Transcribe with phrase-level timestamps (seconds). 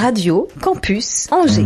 [0.00, 1.64] Radio Campus Angers.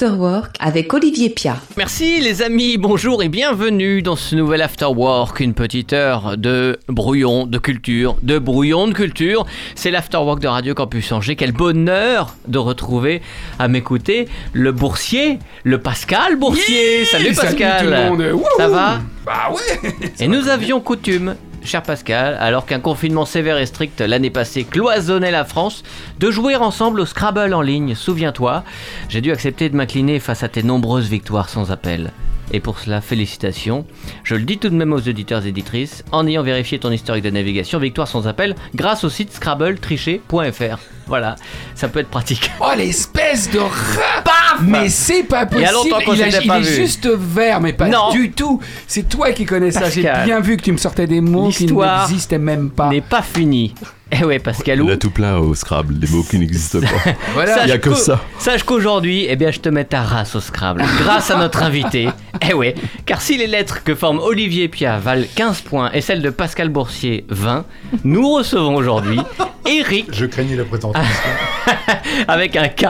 [0.00, 1.56] L'Afterwork avec Olivier Pia.
[1.76, 7.46] Merci les amis, bonjour et bienvenue dans ce nouvel Afterwork, une petite heure de brouillon
[7.46, 9.44] de culture, de brouillon de culture.
[9.74, 11.34] C'est l'Afterwork de Radio Campus Angers.
[11.34, 13.22] Quel bonheur de retrouver
[13.58, 17.04] à m'écouter le boursier, le Pascal Boursier.
[17.04, 17.84] salut Pascal.
[17.84, 18.42] tout le monde.
[18.56, 19.00] Ça va?
[19.26, 21.34] Bah ouais Et nous avions coutume,
[21.68, 25.82] cher Pascal, alors qu'un confinement sévère et strict l'année passée cloisonnait la France,
[26.18, 27.94] de jouer ensemble au Scrabble en ligne.
[27.94, 28.64] Souviens-toi,
[29.08, 32.10] j'ai dû accepter de m'incliner face à tes nombreuses victoires sans appel.
[32.52, 33.84] Et pour cela, félicitations.
[34.24, 37.24] Je le dis tout de même aux auditeurs et éditrices, en ayant vérifié ton historique
[37.24, 40.78] de navigation, victoire sans appel, grâce au site scrabbletricher.fr.
[41.06, 41.36] Voilà,
[41.74, 42.50] ça peut être pratique.
[42.60, 44.22] Oh l'espèce de rat
[44.62, 46.62] Mais c'est pas Il y a possible longtemps qu'on Il, a- s'était il pas est
[46.62, 46.74] vu.
[46.74, 48.10] juste vert, mais pas Non.
[48.10, 50.24] du tout C'est toi qui connais ça, j'ai Pascal.
[50.26, 52.88] bien vu que tu me sortais des mots qui L'histoire n'existaient même pas.
[52.90, 53.74] N'est pas fini.
[54.10, 57.12] Eh ouais, Pascal, Il a tout plein au Scrabble, des mots qui n'existent pas.
[57.34, 57.64] Voilà.
[57.64, 58.24] Il y a que ça.
[58.38, 62.08] Sache qu'aujourd'hui, eh bien, je te mets ta race au Scrabble, grâce à notre invité.
[62.48, 66.22] Eh ouais, car si les lettres que forment Olivier Pia valent 15 points et celles
[66.22, 67.64] de Pascal Boursier 20,
[68.04, 69.20] nous recevons aujourd'hui
[69.66, 71.10] Eric Je craignais la présentation.
[72.28, 72.84] avec un K,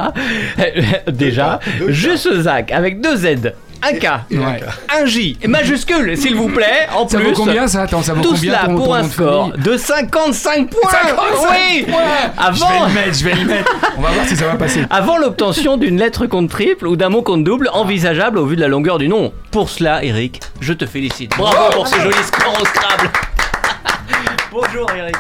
[0.58, 1.92] euh, déjà, Deux K, deux K.
[1.92, 3.52] Jusezac avec deux Z.
[3.80, 4.60] Un K, Ouais.
[5.00, 7.28] un J, majuscule, s'il vous plaît, en Ça plus.
[7.28, 10.90] vaut combien ça Attends, ça vaut Tout combien cela pour un score de 55 points
[10.90, 12.00] 55 Oui points
[12.36, 14.54] Je Avant vais le mettre, je vais le mettre On va voir si ça va
[14.56, 14.84] passer.
[14.90, 18.60] Avant l'obtention d'une lettre compte triple ou d'un mot compte double envisageable au vu de
[18.60, 19.32] la longueur du nom.
[19.52, 21.30] Pour cela, Eric, je te félicite.
[21.36, 23.10] Bravo pour ce joli score au Scrabble.
[24.50, 25.16] Bonjour Eric.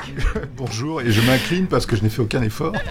[0.56, 2.72] Bonjour, et je m'incline parce que je n'ai fait aucun effort.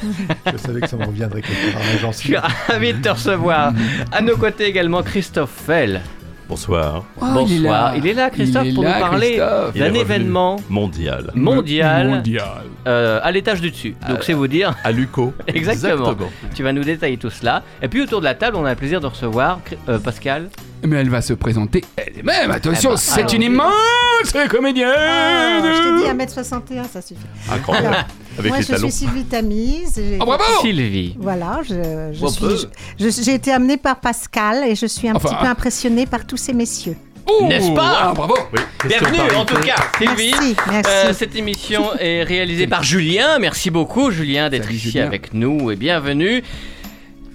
[0.52, 1.82] Je savais que ça me reviendrait quelque part.
[1.92, 2.28] mais j'en Je suis.
[2.28, 2.36] suis
[2.68, 3.72] ravi de te recevoir.
[4.12, 6.00] À nos côtés également, Christophe Fell.
[6.48, 7.04] Bonsoir.
[7.20, 7.96] Oh, Bonsoir.
[7.96, 9.36] Il est là, Christophe, Il est pour là, nous parler
[9.74, 11.30] d'un événement Mondial.
[11.34, 12.44] mondial, Mondial.
[12.86, 13.94] euh, à l'étage du dessus.
[14.08, 14.74] Donc c'est vous dire.
[14.84, 15.32] À Luco.
[15.46, 16.14] Exactement.
[16.54, 17.62] Tu vas nous détailler tout cela.
[17.82, 20.48] Et puis autour de la table, on a le plaisir de recevoir euh, Pascal.
[20.86, 23.34] Mais elle va se présenter elle-même, attention, Eh ben, c'est alors.
[23.34, 27.20] une immense comédienne Ah, je t'ai dit 1m61, ça suffit.
[27.50, 28.04] Incroyable.
[28.38, 28.90] Avec Moi, les je talons.
[28.90, 30.02] suis Sylvie Tamise.
[30.20, 31.14] Oh bravo Sylvie.
[31.18, 32.56] Voilà, je, je suis- peu.
[32.98, 35.42] je- je- j'ai été amenée par Pascal et je suis un Enfin, petit ah.
[35.44, 36.96] peu impressionnée par tous ces messieurs.
[37.26, 38.60] Ouh, N'est-ce pas ah, Bravo Oui.
[38.86, 40.32] Bienvenue par en tout cas, Sylvie.
[40.34, 40.90] Merci, merci.
[40.90, 43.38] Euh, cette émission est réalisée par Julien.
[43.38, 45.06] Merci beaucoup, Julien, d'être Salut, ici Julien.
[45.06, 46.42] avec nous et bienvenue.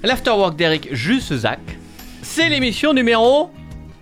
[0.03, 1.59] L'Afterwork d'Eric Jussezac.
[2.21, 3.49] C'est l'émission numéro.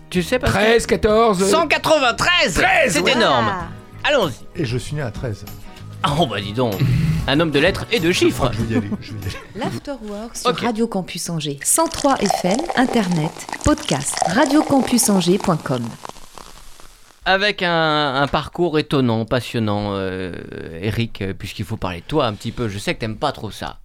[0.09, 1.49] Tu sais pas 13, 14...
[1.49, 3.11] 193 13, C'est ouais.
[3.13, 3.67] énorme Ah,
[4.09, 5.43] Allons-y Et je suis né à 13.
[6.05, 6.73] Oh bah dis donc
[7.27, 8.89] Un homme de lettres et de chiffres je vais y aller.
[9.01, 9.35] Je vais y aller.
[9.55, 10.59] L'Afterwork sur Ok.
[10.61, 11.59] Radio Campus Angers.
[11.61, 13.31] 103 FM, Internet,
[13.65, 15.83] podcast, radiocampusangers.com.
[17.25, 20.31] Avec un, un parcours étonnant, passionnant, euh,
[20.81, 22.69] Eric, euh, puisqu'il faut parler de toi un petit peu.
[22.69, 23.79] Je sais que t'aimes pas trop ça.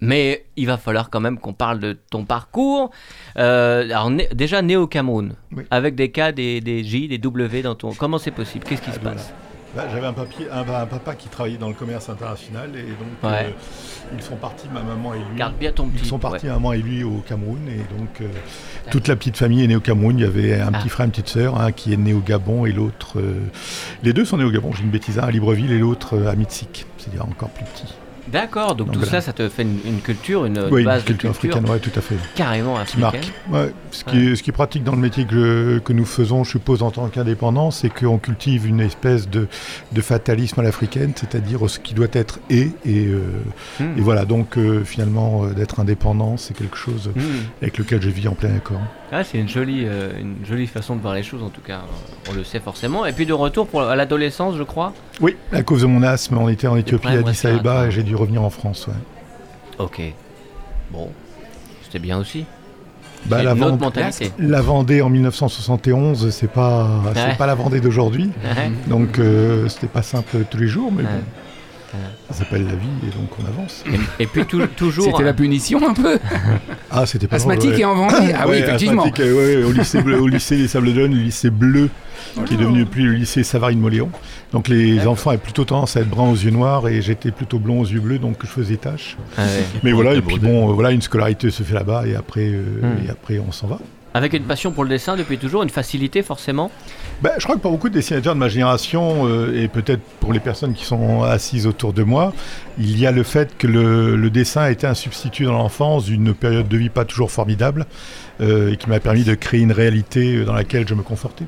[0.00, 2.90] Mais il va falloir quand même qu'on parle de ton parcours.
[3.36, 5.64] Euh, alors, né- déjà né au Cameroun, Oui.
[5.70, 7.92] avec des K, des, des J, des W dans ton.
[7.92, 8.64] Comment c'est possible?
[8.66, 9.16] Qu'est-ce qui se Voilà.
[9.16, 9.34] passe?
[9.76, 13.30] Bah, J'avais un, papier, un, un papa qui travaillait dans le commerce international et donc
[13.30, 13.46] Ouais.
[13.46, 13.50] euh,
[14.16, 15.36] ils sont partis, ma maman et lui.
[15.36, 16.02] Garde bien ton petit.
[16.04, 16.52] Ils sont partis, ouais.
[16.52, 17.60] maman et lui, au Cameroun.
[17.68, 18.28] Et donc, euh,
[18.90, 20.18] toute la petite famille est née au Cameroun.
[20.18, 20.78] Il y avait un Ah.
[20.78, 23.18] petit frère, une petite sœur, un qui est né au Gabon et l'autre.
[23.20, 23.34] euh,
[24.02, 26.34] les deux sont nés au Gabon, j'ai une bêtise, un à Libreville et l'autre à
[26.34, 27.94] Mitsik, c'est-à-dire encore plus petit.
[28.28, 29.20] D'accord, donc, Donc tout voilà.
[29.20, 31.72] ça, ça te fait une, une culture, une oui, base une culture de culture africaine,
[31.74, 32.16] ouais, tout à fait.
[32.34, 33.16] carrément Qui marque.
[33.16, 33.34] africaine.
[33.52, 36.42] Ouais, ce, qui est, ce qui est pratique dans le métier que, que nous faisons,
[36.44, 39.46] je suppose, en tant qu'indépendants, c'est qu'on cultive une espèce de,
[39.92, 42.70] de fatalisme à l'africaine, c'est-à-dire ce qui doit être est.
[42.84, 43.22] Et, euh,
[43.78, 43.98] Hmm.
[43.98, 47.20] et voilà, donc euh, finalement, euh, d'être indépendant, c'est quelque chose Hmm.
[47.62, 48.80] avec lequel je vis en plein accord.
[49.12, 51.82] Ah, c'est une jolie, une jolie façon de voir les choses en tout cas,
[52.28, 53.06] on le sait forcément.
[53.06, 54.92] Et puis de retour pour, à l'adolescence, je crois.
[55.20, 58.02] Oui, à cause de mon asthme, on était en Éthiopie, à Addis Abeba, et j'ai
[58.02, 58.86] dû revenir en France.
[58.88, 58.94] Ouais.
[59.84, 60.00] Ok.
[60.90, 61.10] Bon,
[61.84, 62.44] c'était bien aussi.
[63.26, 64.30] Bah, la, Vendée, mentalité.
[64.38, 67.34] la Vendée en 1971, c'est pas, Ouais.
[67.36, 68.30] pas la Vendée d'aujourd'hui.
[68.44, 68.70] Ouais.
[68.86, 71.08] Donc euh, c'était pas simple tous les jours, mais Ouais.
[71.08, 71.24] bon.
[72.30, 73.84] Ça s'appelle la vie et donc on avance.
[74.18, 75.04] Et, et puis tou- toujours.
[75.06, 76.18] C'était la punition un peu
[76.90, 77.90] Ah, c'était pas Asthmatique drôle, et ouais.
[77.90, 79.02] en Vendée Ah oui, Ouais, effectivement.
[79.04, 81.88] asthmatique, ouais, au, lycée bleu- au lycée des Sables d'Olonne, le lycée bleu,
[82.46, 84.10] qui est devenu depuis le lycée Savary-de-Moléon.
[84.52, 87.58] Donc les enfants avaient plutôt tendance à être bruns aux yeux noirs et j'étais plutôt
[87.58, 89.16] blond aux yeux bleus, donc je faisais tâche.
[89.38, 89.64] Ah ouais.
[89.82, 92.62] Mais voilà, et puis bon, euh, voilà, une scolarité se fait là-bas et après, euh,
[92.82, 93.06] Hmm.
[93.06, 93.78] et après on s'en va.
[94.16, 96.70] Avec une passion pour le dessin depuis toujours, une facilité forcément.
[97.20, 100.32] Ben, je crois que pour beaucoup de dessinateurs de ma génération, euh, et peut-être pour
[100.32, 102.32] les personnes qui sont assises autour de moi,
[102.78, 106.06] il y a le fait que le, le dessin a été un substitut dans l'enfance
[106.06, 107.84] d'une période de vie pas toujours formidable,
[108.40, 111.44] euh, et qui m'a permis de créer une réalité euh, dans laquelle je me confortais.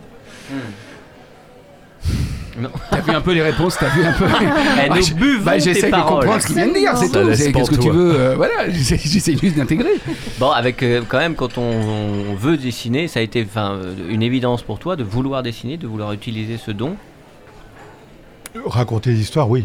[2.91, 4.25] T'as vu un peu les réponses, t'as vu un peu.
[4.85, 7.35] Eh, Bah, nous buvons bah, J'essaie de comprendre ce qu'il vient de dire, c'est tout.
[7.35, 9.93] C'est- Qu'est-ce que tu veux euh, Voilà, j'essaie juste d'intégrer.
[10.41, 11.63] Bon, avec euh, quand même, quand on,
[12.33, 15.87] on veut dessiner, ça a été euh, une évidence pour toi de vouloir dessiner, de
[15.87, 16.97] vouloir utiliser ce don?
[18.65, 19.65] Raconter des histoires, oui.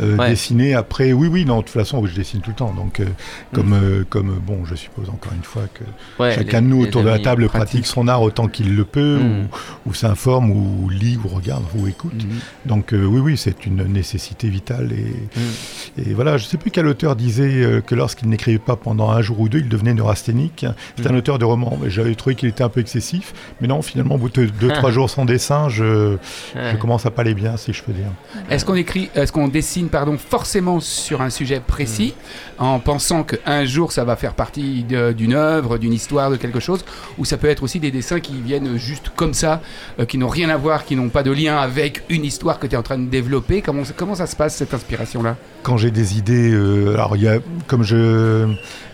[0.00, 0.30] Euh, Ouais.
[0.30, 2.72] Dessiner après, oui, oui, non, de toute façon, je dessine tout le temps.
[2.72, 3.04] Donc, euh,
[3.52, 5.84] comme, euh, comme, bon, je suppose encore une fois que
[6.22, 7.66] Ouais, chacun les- de nous autour de la table pratiquent.
[7.82, 9.46] pratique son art autant qu'il le peut, Mm.
[9.86, 12.26] ou, ou s'informe, ou lit, ou regarde, ou écoute.
[12.66, 14.90] Donc, euh, oui, oui, c'est une nécessité vitale.
[14.92, 18.76] Et, et voilà, je ne sais plus quel auteur disait euh, que lorsqu'il n'écrivait pas
[18.76, 20.66] pendant un jour ou deux, il devenait neurasthénique.
[20.96, 21.14] C'est Mm.
[21.14, 23.32] un auteur de roman, mais j'avais trouvé qu'il était un peu excessif.
[23.60, 26.14] Mais non, finalement, au bout de deux, trois jours sans dessin, je,
[26.54, 26.72] Ouais.
[26.72, 28.06] je commence à pas aller bien, si je peux dire.
[28.48, 32.14] Est-ce qu'on écrit, est-ce qu'on dessine, pardon, forcément sur un sujet précis,
[32.58, 36.84] en pensant qu'un jour ça va faire partie d'une œuvre, d'une histoire, de quelque chose,
[37.18, 39.60] ou ça peut être aussi des dessins qui viennent juste comme ça,
[39.98, 42.66] euh, qui n'ont rien à voir, qui n'ont pas de lien avec une histoire que
[42.66, 43.62] tu es en train de développer.
[43.62, 45.36] Comment, comment ça se passe cette inspiration-là?
[45.62, 48.46] Quand j'ai des idées, euh, alors il y a, comme je,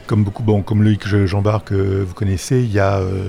[0.06, 3.28] comme beaucoup, bon, comme Loïc Je- Jean-Barc, que vous connaissez, il y a euh,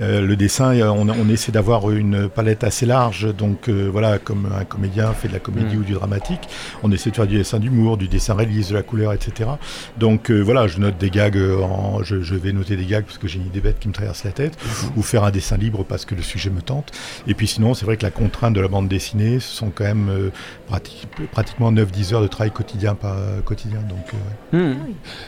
[0.00, 4.48] euh, le dessin, on, on essaie d'avoir une palette assez large, donc euh, voilà, comme
[4.58, 5.80] un comédien fait de la comédie Mm.
[5.80, 6.40] ou du dramatique,
[6.82, 9.50] on essaie de faire du dessin d'humour, du dessin réaliste, de la couleur, etc.
[9.98, 13.04] Donc euh, voilà, je note des gags, euh, en, je, je vais noter des gags
[13.04, 14.56] parce que j'ai une idée bête qui me traverse la tête,
[14.96, 16.92] ou faire un dessin libre parce que le sujet me tente.
[17.26, 19.84] Et puis sinon, c'est vrai que la contrainte de la bande dessinée, ce sont quand
[19.84, 20.30] même euh,
[20.70, 23.80] prati- pratiquement 9-10 heures de travail quotidien par quotidien.
[23.88, 24.16] Donc euh,
[24.50, 24.74] Hmm.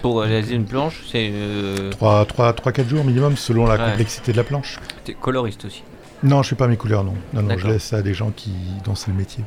[0.03, 1.31] Pour réaliser une planche, c'est.
[1.33, 3.91] euh, 3-4 jours minimum selon la Ouais.
[3.91, 4.79] complexité de la planche.
[5.05, 5.83] t'es coloriste aussi.
[6.23, 7.15] Non, je fais pas mes couleurs, non.
[7.33, 8.53] Non, non, je laisse ça à des gens qui
[8.85, 9.43] dont c'est le métier.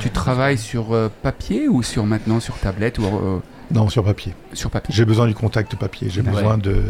[0.00, 3.38] Tu travailles sur euh, papier ou sur maintenant sur tablette ou euh,
[3.70, 4.34] Non, sur papier.
[4.52, 4.92] sur papier?
[4.92, 6.08] J'ai besoin du contact papier.
[6.10, 6.30] J'ai Ouais.
[6.30, 6.82] besoin de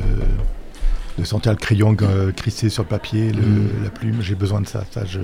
[1.18, 3.68] de sentir le crayon euh, crissé sur le papier, le- Mm.
[3.82, 4.16] la plume.
[4.22, 4.84] J'ai besoin de ça.
[4.92, 5.18] ça je,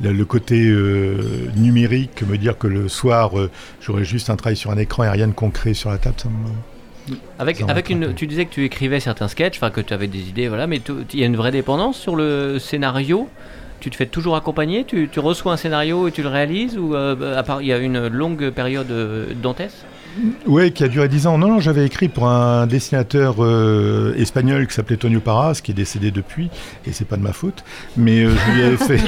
[0.00, 3.50] le, le côté euh, numérique, me dire que le soir, euh,
[3.82, 6.30] j'aurais juste un travail sur un écran et rien de concret sur la table, ça
[6.30, 6.48] me...
[7.38, 7.58] Avec,
[7.90, 10.66] une, tu disais que tu écrivais certains sketchs, enfin que tu avais des idées, voilà,
[10.66, 13.28] mais tu- il y a une vraie dépendance sur le scénario?
[13.80, 16.94] Tu te fais toujours accompagner, tu, tu reçois un scénario et tu le réalises, ou
[16.94, 19.84] euh, à part il y a une longue période euh, dantesque?
[20.46, 21.38] Oui, qui a duré 10 ans.
[21.38, 25.74] Non, non, j'avais écrit pour un dessinateur euh, espagnol qui s'appelait Tonio Parras, qui est
[25.74, 26.50] décédé depuis,
[26.86, 27.64] et c'est pas de ma faute.
[27.96, 29.00] Mais euh, je lui avais fait,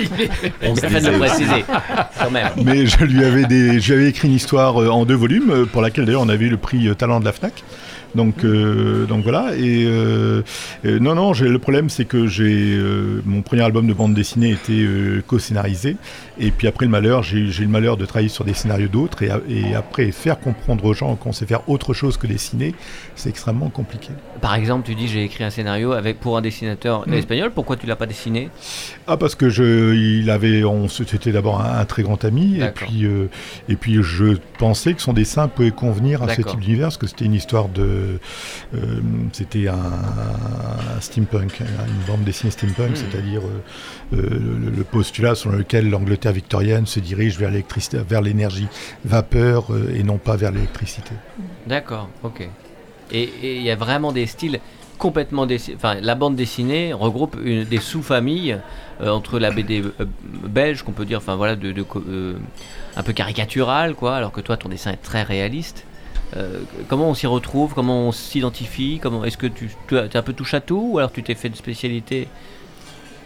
[0.62, 1.64] On se fait de le préciser,
[2.18, 2.48] quand même.
[2.64, 5.66] mais je lui avais des, je lui avais écrit une histoire euh, en deux volumes,
[5.72, 7.64] pour laquelle d'ailleurs on avait eu le prix euh, Talent de la Fnac.
[8.16, 9.54] Donc, euh, donc voilà.
[9.56, 10.42] Et euh,
[10.84, 14.86] non, non, le problème c'est que j'ai euh, mon premier album de bande dessinée était
[15.26, 15.96] co-scénarisé.
[16.38, 19.22] Et puis après le malheur, j'ai eu le malheur de travailler sur des scénarios d'autres.
[19.22, 19.30] Et,
[19.76, 22.74] après faire comprendre aux gens qu'on sait faire autre chose que dessiner,
[23.14, 24.08] c'est extrêmement compliqué.
[24.40, 27.12] Par exemple, tu dis j'ai écrit un scénario avec pour un dessinateur Mm.
[27.12, 28.48] espagnol, pourquoi tu l'as pas dessiné?
[29.06, 32.70] Ah parce que je, il avait, on c'était d'abord un, un très grand ami et
[32.70, 33.06] puis
[33.68, 37.06] et puis je pensais que son dessin pouvait convenir à ce type d'univers parce que
[37.06, 38.05] c'était une histoire de,
[39.32, 42.96] c'était un, un steampunk, hein, une bande dessinée steampunk, Hmm.
[42.96, 48.22] c'est-à-dire euh, euh, le, le postulat sur lequel l'Angleterre victorienne se dirige vers l'électricité, vers
[48.22, 48.68] l'énergie
[49.04, 51.12] vapeur euh, et non pas vers l'électricité.
[51.66, 52.48] D'accord, ok.
[53.12, 54.60] Et il y a vraiment des styles
[54.98, 55.76] complètement dessinés.
[55.76, 58.58] Enfin, la bande dessinée regroupe une- des sous-familles
[59.00, 60.06] euh, entre la BD euh,
[60.48, 62.34] belge, qu'on peut dire, enfin voilà, de, de co- euh,
[62.96, 65.84] un peu caricatural, quoi, alors que toi, ton dessin est très réaliste.
[66.36, 67.74] Euh, comment on s'y retrouve?
[67.74, 68.98] Comment on s'identifie?
[69.02, 71.22] Comment Est-ce que tu, tu as- t'es un peu touche à tout ou alors tu
[71.22, 72.28] t'es fait une spécialité?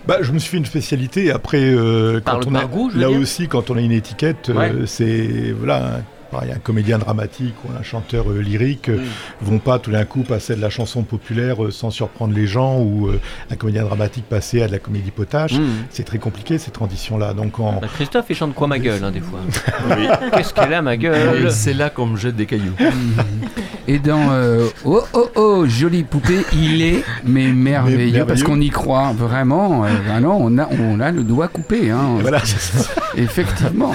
[0.07, 1.31] Bah, je me suis fait une spécialité.
[1.31, 3.19] Après, euh, quand on a, goût, là dire.
[3.21, 7.69] aussi, quand on a une étiquette, euh, c'est voilà, un, pareil, un comédien dramatique ou
[7.79, 9.03] un chanteur euh, lyrique euh,
[9.41, 12.79] vont pas tout d'un coup passer de la chanson populaire euh, sans surprendre les gens
[12.79, 13.21] ou euh,
[13.51, 15.53] un comédien dramatique passer à de la comédie potache.
[15.55, 15.65] Mmh.
[15.91, 17.33] C'est très compliqué cette transition-là.
[17.35, 19.41] Donc, en, Bah, Christophe, il chante quoi ma gueule, hein, des fois
[19.97, 20.07] Oui.
[20.35, 22.75] Qu'est-ce qu'elle a ma gueule C'est là qu'on me jette des cailloux.
[23.89, 28.25] Et dans euh, Oh oh oh, jolie poupée, il est mais merveilleux, merveilleux.
[28.27, 29.85] parce qu'on y croit vraiment.
[29.85, 32.41] euh, ah non, on a, on a le doigt coupé, hein, voilà,
[33.17, 33.93] effectivement.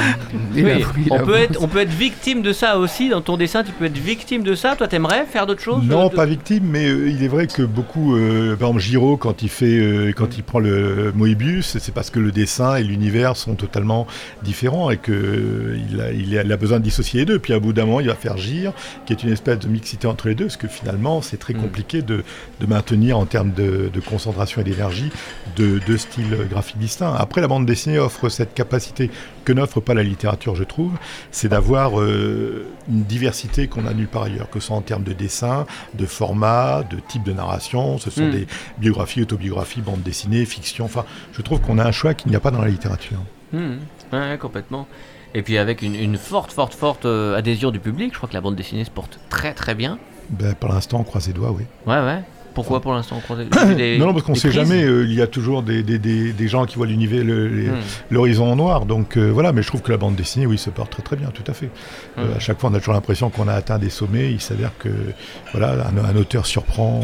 [0.56, 3.10] Il Oui, a- il on a- peut, être, on peut être victime de ça aussi.
[3.10, 4.75] Dans ton dessin, tu peux être victime de ça.
[4.75, 7.46] Toi, t'aimerais faire d'autres choses Non, de- de- pas victime, mais euh, il est vrai
[7.46, 11.77] que beaucoup, euh, par exemple Giraud, quand il fait, euh, quand il prend le Moebius,
[11.79, 14.08] c'est parce que le dessin et l'univers sont totalement
[14.44, 16.12] différents et que euh, il a,
[16.44, 17.38] il besoin de dissocier les deux.
[17.39, 18.72] Puis à bout d'un moment, il va faire Gire,
[19.05, 21.62] qui est une espèce de mixité entre les deux, parce que finalement, c'est très Mm.
[21.62, 22.24] compliqué de,
[22.60, 25.10] de maintenir en termes de, de concentration et d'énergie
[25.55, 27.13] deux, deux styles graphiques distincts.
[27.17, 29.10] Après, la bande dessinée offre cette capacité
[29.46, 30.92] que n'offre pas la littérature, je trouve,
[31.32, 35.04] c'est d'avoir euh, une diversité qu'on a nulle part ailleurs, que ce soit en termes
[35.04, 37.98] de dessin, de format, de type de narration.
[37.98, 38.32] Ce sont Mm.
[38.32, 38.48] des
[38.78, 40.86] biographies, autobiographies, bandes dessinées, fiction.
[40.86, 43.20] Enfin, je trouve qu'on a un choix qu'il n'y a pas dans la littérature.
[43.54, 43.75] Hmm,
[44.12, 44.88] ouais, complètement.
[45.34, 48.34] Et puis avec une, une forte, forte, forte euh, adhésion du public, je crois que
[48.34, 50.00] la bande dessinée se porte très, très bien.
[50.30, 51.64] Ben, pour l'instant, on croise les doigts, oui.
[51.86, 52.22] Ouais, ouais.
[52.56, 53.40] Pourquoi pour l'instant on croise
[53.78, 54.84] les- non, non, parce qu'on ne sait jamais.
[54.84, 57.82] euh, il y a toujours des, des, des, des gens qui voient l'univers, le- Hmm.
[58.10, 58.86] l'horizon en noir.
[58.86, 61.16] Donc euh, voilà, mais je trouve que la bande dessinée, oui, se porte très très
[61.16, 61.70] bien, tout à fait.
[62.18, 62.38] Euh, Mm.
[62.38, 64.32] à chaque fois, on a toujours l'impression qu'on a atteint des sommets.
[64.32, 64.90] Il s'avère que
[65.52, 67.02] voilà, un, un auteur surprend,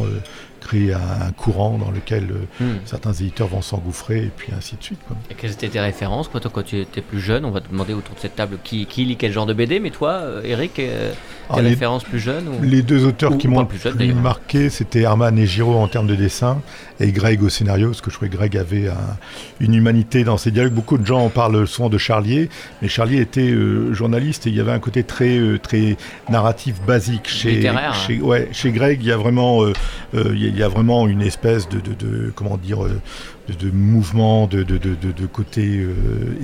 [0.61, 2.77] euh, crée un, un courant dans lequel euh, Hmm.
[2.85, 4.99] certains éditeurs vont s'engouffrer, et puis ainsi de suite.
[5.07, 5.15] quoi.
[5.29, 7.45] Et quelles étaient tes références toi, quand tu étais plus jeune?
[7.45, 9.79] On va te demander autour de cette table qui, qui lit quel genre de BD,
[9.79, 11.11] mais toi, euh, Eric, euh,
[11.49, 12.61] Ah, tes les- références plus jeunes ou...
[12.63, 15.87] Les deux auteurs Ou qui m'ont plus jeune, plus marqué, c'était Herman et Giraud en
[15.87, 16.61] termes de dessin,
[16.99, 19.17] et Greg au scénario, parce que je trouvais que Greg avait un-
[19.59, 20.73] une humanité dans ses dialogues.
[20.73, 22.49] Beaucoup de gens en parlent souvent de Charlier,
[22.81, 25.97] mais Charlier était euh, journaliste et il y avait un côté très, euh, très
[26.29, 27.27] narratif basique.
[27.27, 29.73] Chez, Littéraire, chez, ouais, chez Greg, il y a vraiment, euh,
[30.13, 33.53] il y a- il y a vraiment une espèce de, de, de- comment dire, de,
[33.53, 35.95] de mouvement, de, de, de, de- de côté euh,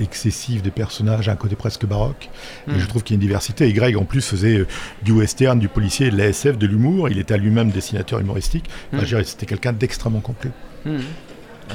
[0.02, 2.28] excessif des personnages, un côté presque baroque.
[2.68, 3.66] Et je trouve qu'il y a une diversité.
[3.68, 4.66] Et Greg, en plus, faisait euh,
[5.02, 7.08] du western, du policier, de la SF, de l'humour.
[7.08, 8.64] Il était à lui-même dessinateur humoristique.
[8.94, 9.24] Enfin, Mm.
[9.24, 10.50] C'était quelqu'un d'extrêmement complet.
[10.84, 10.98] Hmm.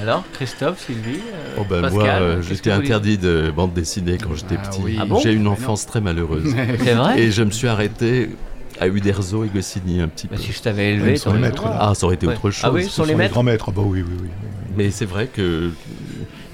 [0.02, 4.34] Alors, Christophe, Sylvie, euh, Oh ben Pascal, moi, euh, j'étais interdit de bande dessinée quand
[4.34, 4.82] j'étais Ah petit.
[4.84, 4.98] oui.
[5.00, 6.56] Ah bon J'ai eu une enfance très malheureuse.
[6.84, 7.20] C'est vrai?
[7.22, 8.30] Et je me suis arrêté
[8.80, 10.36] à Uderzo et Goscinny un petit peu.
[10.36, 11.78] Bah, Si je t'avais élevé, les maîtres, là.
[11.80, 12.34] Ah, ça aurait été Ouais.
[12.34, 12.62] autre chose.
[12.64, 13.66] Ah oui, Ce sont les les maîtres grands maîtres.
[13.70, 14.30] Ah bah oui, oui, oui.
[14.76, 15.70] Mais c'est vrai que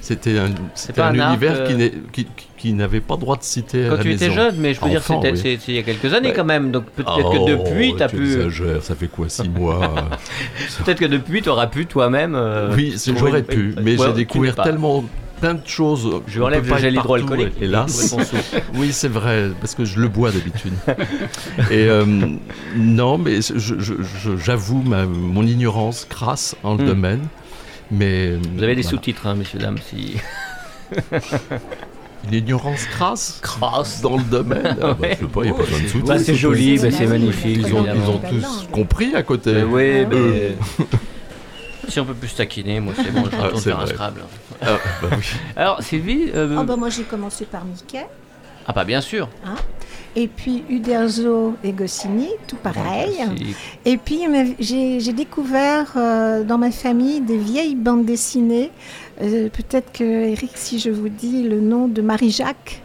[0.02, 3.16] c'était un, c'était pas un, un art univers que- qui n'est- qui, qui n'avait pas
[3.16, 5.50] droit de citer à Quand la tu étais jeune, mais je peux dire Enfant, c'était
[5.50, 5.60] oui.
[5.68, 8.24] il y a quelques années quand même, donc peut-être Oh, que depuis, t'as tu pu,
[8.24, 10.16] exagères, ça fait quoi, six mois euh,
[10.84, 12.34] peut-être que depuis, t'auras pu toi-même.
[12.36, 15.06] euh, Oui, j'aurais pu, mais j'ai tu découvert tellement
[15.40, 16.22] plein de choses.
[16.28, 17.54] Je enlève le gel hydroalcoolique.
[17.62, 18.16] Hélas.
[18.76, 20.74] Oui, c'est vrai, parce que je le bois d'habitude.
[21.72, 22.06] Et euh,
[22.76, 26.88] non, mais je- je- je- j'avoue ma- mon ignorance crasse en le Hmm.
[26.88, 27.28] domaine.
[27.92, 28.98] Mais Vous avez des voilà.
[28.98, 30.18] sous-titres, hein, messieurs, dames, si.
[32.28, 34.02] Une ignorance crasse Crasse.
[34.02, 34.76] dans le domaine.
[34.82, 35.18] Ah bah, Ouais.
[35.20, 36.06] je sais pas, il n'y a pas besoin de sous-titres.
[36.08, 37.60] Bah, c'est joli, C'est bah, c'est magnifique.
[37.66, 39.54] Ils ont, ils ont tous compris à côté.
[39.54, 40.16] Mais oui, mais.
[40.16, 40.52] Euh.
[41.88, 43.86] Si on peut plus se taquiner, moi c'est bon, je Ah, retourne c'est faire un
[43.86, 43.94] vrai.
[43.94, 44.22] Scrabble.
[44.62, 45.26] Ah, bah oui.
[45.56, 46.32] Alors, Sylvie.
[46.36, 48.06] euh, Oh, bah, moi, j'ai commencé par Mickey.
[48.68, 49.28] Ah, bah bien sûr.
[50.16, 53.18] Et puis Uderzo et Goscinny, tout pareil.
[53.86, 54.20] Et puis
[54.60, 58.70] j'ai découvert euh, dans ma famille des vieilles bandes dessinées.
[59.22, 62.82] Euh, Peut-être que, Eric, si je vous dis le nom de Marie-Jacques,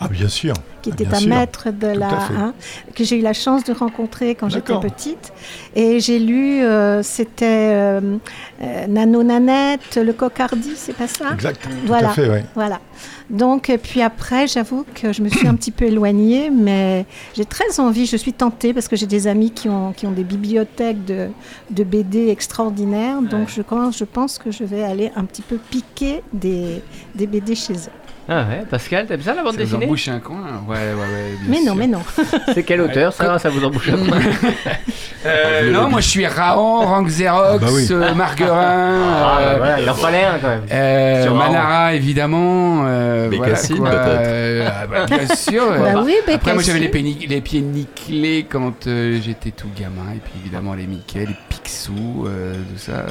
[0.00, 0.54] Ah, bien sûr.
[0.94, 1.28] Qui était un sûr.
[1.28, 2.08] maître de Tout la.
[2.38, 2.54] hein,
[2.94, 5.32] que j'ai eu la chance de rencontrer quand j'étais petite.
[5.74, 8.16] Et j'ai lu, euh, c'était euh,
[8.62, 11.32] euh, Nano Nanette, Le Cocardi, c'est pas ça?
[11.34, 11.60] Exact.
[11.62, 12.10] Tout Voilà.
[12.10, 12.38] à fait, oui.
[12.54, 12.80] Voilà.
[13.28, 17.44] Donc, et puis après, j'avoue que je me suis un petit peu éloignée, mais j'ai
[17.44, 20.22] très envie, je suis tentée parce que j'ai des amis qui ont, qui ont des
[20.22, 21.28] bibliothèques de,
[21.70, 23.20] de BD extraordinaires.
[23.22, 26.82] Donc, je, pense- je pense que je vais aller un petit peu piquer des,
[27.16, 27.90] des BD chez eux.
[28.28, 30.94] Ah ouais, Pascal, t'aimes ça la bande Ça vous dessinée embouche un coin Ouais, ouais,
[30.94, 31.36] ouais.
[31.42, 32.00] bien Mais non, mais non.
[32.54, 34.18] C'est quel auteur ça Ça vous embouche un peu
[35.26, 37.86] Euh, non, moi je suis Raon, Rank Xerox, Ah bah oui.
[37.90, 40.62] euh, Marguerin, Ah, euh, voilà, il en fallait un quand même.
[40.70, 41.30] euh.
[41.34, 42.84] Manara évidemment.
[42.86, 43.90] Euh, Mais voilà, Cassine, quoi.
[43.90, 44.06] peut-être.
[44.06, 45.64] Euh, ah bah, bien sûr.
[45.64, 45.78] euh.
[45.94, 50.12] Bah oui, bah, Après, moi j'avais les, les pieds nickelés quand euh, j'étais tout gamin.
[50.14, 53.04] Et puis évidemment les Mickey, les Picsou, euh, tout ça.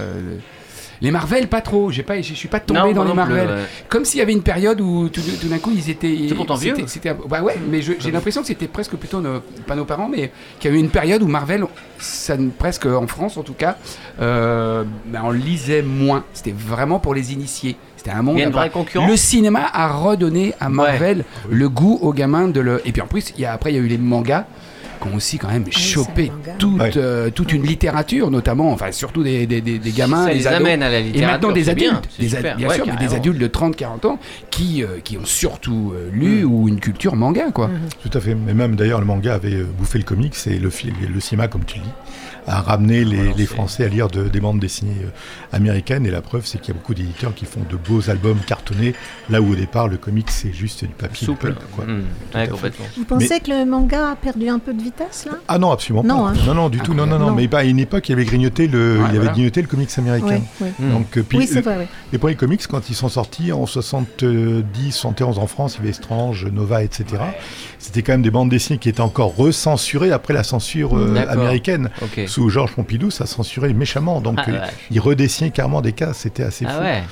[1.05, 1.91] Les Marvel, pas trop.
[1.91, 3.47] J'ai pas, je suis pas tombé Non, dans les Marvel.
[3.47, 3.63] ouais.
[3.89, 6.17] Comme s'il y avait une période où tout, tout d'un coup ils étaient.
[6.27, 6.73] C'est pourtant vieux.
[6.87, 10.31] C'était, bah ouais, mais j'ai l'impression que c'était presque plutôt nos, pas nos parents, mais
[10.59, 11.63] qu'il y a eu une période où Marvel,
[11.99, 13.77] ça, presque en France en tout cas,
[14.19, 16.23] euh, ben, on lisait moins.
[16.33, 17.75] C'était vraiment pour les initiés.
[17.97, 18.37] C'était un monde.
[18.37, 19.07] Il y a une vraie concurrence.
[19.07, 22.81] Le cinéma a redonné à Marvel le goût aux gamins de le.
[22.87, 24.47] Et puis en plus, y a, après il y a eu les mangas
[25.07, 26.91] qui ont aussi quand même c'est chopé toute, Ouais.
[26.97, 30.47] euh, toute une littérature, notamment, enfin surtout des, des, des, des gamins, Ça des les
[30.47, 30.59] ados.
[30.59, 31.31] amène à la Et littérature.
[31.33, 34.19] maintenant des adultes, bien, des ad- bien Ouais, sûr, mais des adultes de 30-40 ans
[34.51, 36.51] qui, euh, qui ont surtout euh, lu Mm.
[36.51, 37.69] ou une culture manga, quoi.
[38.01, 38.35] Tout à fait.
[38.35, 41.63] Mais même d'ailleurs, le manga avait bouffé le comics et le, fi- le cinéma, comme
[41.65, 41.89] tu le dis,
[42.47, 45.09] a ramené les, Français à lire de- des bandes dessinées euh,
[45.55, 46.05] américaines.
[46.05, 48.93] Et la preuve, c'est qu'il y a beaucoup d'éditeurs qui font de beaux albums cartonnés,
[49.29, 51.25] là où au départ, le comics, c'est juste du papier.
[51.25, 51.49] Souple.
[51.49, 51.85] de pulp, quoi.
[51.85, 52.01] Mmh.
[52.33, 52.51] à Ouais, fait.
[52.51, 52.85] complètement.
[52.97, 55.37] Vous pensez que le manga a perdu un peu de vitesse là?
[55.47, 56.29] Ah non, absolument Non, pas.
[56.31, 56.33] hein.
[56.45, 56.93] Non, non, du tout.
[56.93, 57.27] Non, non, non.
[57.29, 57.35] Non.
[57.35, 59.31] Mais bah, à une époque, il y avait grignoté le, Ouais, il y avait voilà.
[59.33, 60.41] grignoté le comics américain.
[60.61, 60.85] Oui, oui.
[60.85, 60.91] Mmh.
[60.91, 61.85] Donc, euh, puis, Oui, c'est vrai, oui.
[62.11, 65.93] Les premiers comics, quand ils sont sortis en 70, 71 en France, il y avait
[65.93, 67.21] Strange, Nova, etc.
[67.79, 71.33] C'était quand même des bandes dessinées qui étaient encore recensurées après la censure euh, D'accord.
[71.33, 71.89] américaine.
[72.35, 74.19] Sous Georges Pompidou, ça censurait méchamment.
[74.19, 74.69] Donc, Ah, euh, vache.
[74.91, 76.11] ils redessinaient carrément des cas.
[76.13, 76.81] C'était assez Ah fou.
[76.83, 77.03] ouais.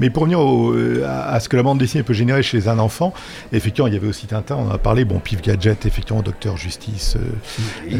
[0.00, 2.66] Mais pour revenir au- euh, à, à ce que la bande dessinée peut générer chez
[2.66, 3.12] un enfant,
[3.52, 6.56] effectivement, il y avait aussi Tintin, on en a parlé, bon, Pif Gadget, effectivement, Docteur
[6.56, 7.96] Justice, euh, euh,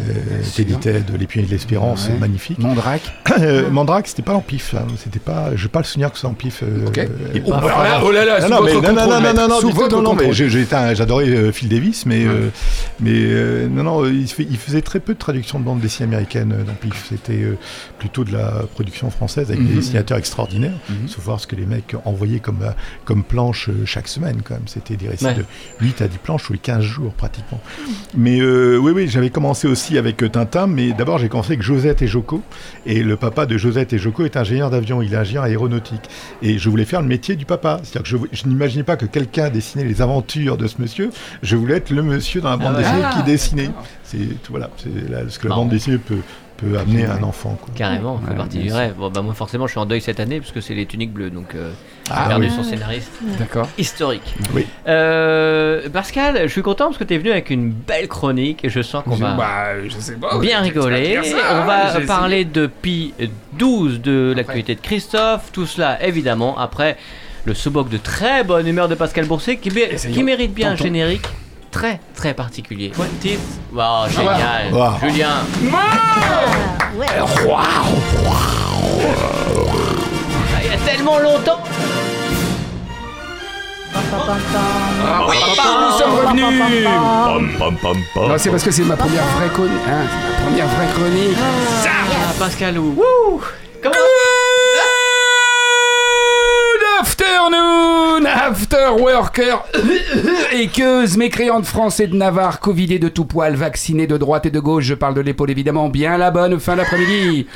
[0.57, 2.19] Teddy Ted, Les Pionniers de l'Espérance, Ouais.
[2.19, 2.59] magnifique.
[2.59, 3.03] Mandrake.
[3.39, 6.27] Euh, Mandrake, c'était pas en pif, hein, c'était pas, je pas le souvenir que c'est
[6.27, 6.63] en pif.
[6.63, 6.99] euh, Ok.
[6.99, 7.07] euh,
[7.47, 9.49] Oh, là, oh là là, non, sous non, mais votre non, non, non, non, maître,
[9.49, 10.33] non, sous votre non, non, mais
[10.95, 12.49] j'adorais euh, Phil Davis, mais, euh,
[13.01, 16.09] mais euh, non, non, il, fait- il faisait très peu de traduction de bande dessinée
[16.09, 17.07] américaine Pif.
[17.09, 17.57] C'était euh,
[17.99, 19.77] plutôt de la production française avec des Mhm.
[19.77, 20.79] dessinateurs extraordinaires.
[20.89, 20.97] Mhm.
[21.07, 22.71] Il faut voir ce que les mecs envoyaient comme, euh,
[23.05, 24.67] comme planches euh, chaque semaine, quand même.
[24.67, 25.35] C'était des récits Ouais.
[25.35, 25.45] de
[25.81, 27.61] 8 à 10 planches tous les 15 jours, pratiquement.
[28.17, 32.03] Mais euh, oui, oui, j'avais commencé aussi avec Tintin, mais d'abord j'ai commencé avec Josette
[32.03, 32.43] et Joko.
[32.87, 36.03] Et le papa de Josette et Joko est ingénieur d'avion, il est ingénieur aéronautique.
[36.43, 37.81] Et je voulais faire le métier du papa.
[37.83, 41.11] C'est-à-dire que je, je n'imaginais pas que quelqu'un dessinait les aventures de ce monsieur.
[41.43, 42.83] Je voulais être le monsieur dans la bande ouais.
[42.83, 43.71] dessinée Ah, qui dessinait.
[44.13, 44.69] C'est voilà,
[45.29, 46.19] ce que la bande dessinée peut,
[46.59, 47.57] peut amener à un enfant.
[47.61, 47.73] Quoi.
[47.75, 48.95] Carrément, ça fait Ouais, partie du rêve.
[48.99, 51.13] Bon, bah, moi, forcément, je suis en deuil cette année parce que c'est les tuniques
[51.13, 51.73] bleues, donc euh,
[52.07, 52.53] j'ai Ah, perdu oui.
[52.55, 53.69] son scénariste D'accord.
[53.79, 54.35] historique.
[54.55, 54.67] Oui.
[54.87, 58.69] Euh, Pascal, je suis content parce que tu es venu avec une belle chronique et
[58.69, 60.39] je sens qu'on va bah, je sais pas.
[60.39, 61.21] bien rigoler.
[61.25, 63.15] ça, On va parler de Pi
[63.55, 65.51] 12 de l'actualité de Christophe.
[65.53, 66.97] Tout cela, évidemment, après
[67.45, 69.71] le sous-boc de très bonne humeur de Pascal Bourset qui,
[70.23, 71.27] mérite bien un générique
[71.73, 72.93] très très particulier.
[73.21, 73.41] Titre
[73.73, 74.73] Wow, génial.
[74.73, 74.93] Wow.
[75.03, 75.31] Julien.
[75.73, 77.07] Ah, ouais.
[77.09, 77.25] Ah,
[80.63, 81.59] Il y a tellement longtemps.
[83.95, 86.85] Ah, oui, nous sommes revenus.
[88.17, 89.73] Non, c'est parce que c'est ma première vraie chronique.
[89.89, 91.37] Hein, c'est ma première vraie chronique.
[91.85, 93.41] Ah, Pascal, ou Wouh
[93.83, 93.95] Comment
[97.33, 99.65] afternoon, after worker
[100.53, 104.61] et queues, mécréantes français de Navarre, covidés de tout poil, vaccinés de droite et de
[104.61, 107.47] gauche, je parle de l'épaule évidemment, bien la bonne fin d'après-midi.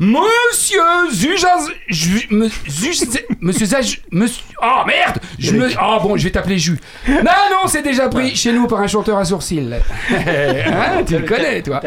[0.00, 0.80] Monsieur
[1.12, 1.68] Zujaz...
[1.88, 4.02] Ju- me- Zuz- Monsieur Zaj...
[4.12, 4.42] Monsieur...
[4.62, 5.68] Oh merde je me...
[5.80, 6.78] Oh bon, je vais t'appeler Jus.
[7.08, 9.58] Non, non, c'est déjà pris chez nous par un chanteur à sourcils.
[10.10, 11.80] Hein, tu le connais, toi.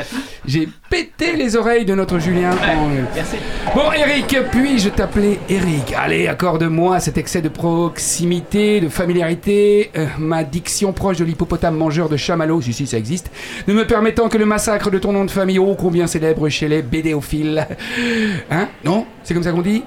[0.45, 2.51] J'ai pété les oreilles de notre Julien.
[3.73, 5.93] Bon, Eric, puis-je t'appeler Eric?
[5.97, 12.17] Allez, accorde-moi cet de proximité, de familiarité, euh, ma diction proche de l'hippopotame mangeur de
[12.17, 13.31] chamallows, si si ça existe,
[13.67, 16.67] ne me permettant que le massacre de ton nom de famille, ô combien célèbre chez
[16.67, 17.65] les bédéophiles.
[18.49, 18.67] Hein?
[18.83, 19.05] Non?
[19.23, 19.83] C'est comme ça qu'on dit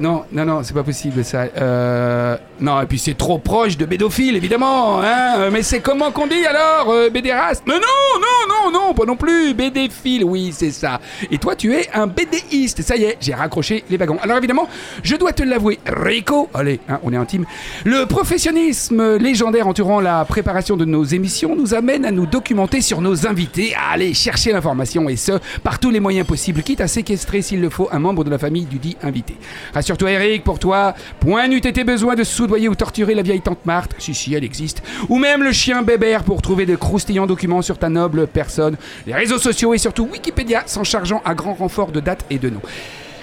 [0.00, 1.46] Non, non, non, c'est pas possible ça.
[1.56, 2.36] Euh...
[2.60, 5.02] Non, et puis c'est trop proche de bédophile, évidemment.
[5.02, 9.04] Hein Mais c'est comment qu'on dit alors euh, Bédéraste Mais non, non, non, non, pas
[9.04, 9.54] non plus.
[9.54, 11.00] Bédéphile, oui, c'est ça.
[11.30, 12.82] Et toi, tu es un bédéiste.
[12.82, 14.18] Ça y est, j'ai raccroché les wagons.
[14.22, 14.68] Alors évidemment,
[15.02, 17.44] je dois te l'avouer, Rico, allez, hein, on est intime.
[17.84, 23.00] Le professionnalisme légendaire entourant la préparation de nos émissions nous amène à nous documenter sur
[23.00, 26.88] nos invités, à aller chercher l'information et ce, par tous les moyens possibles, quitte à
[26.88, 29.36] séquestrer s'il le faut un membre de la famille du dit invité.
[29.74, 33.66] Rassure-toi, Eric, pour toi, point n'eût été besoin de soudoyer ou torturer la vieille tante
[33.66, 37.62] Marthe, si si elle existe, ou même le chien Bébert pour trouver de croustillants documents
[37.62, 41.92] sur ta noble personne, les réseaux sociaux et surtout Wikipédia s'en chargeant à grand renfort
[41.92, 42.62] de dates et de noms.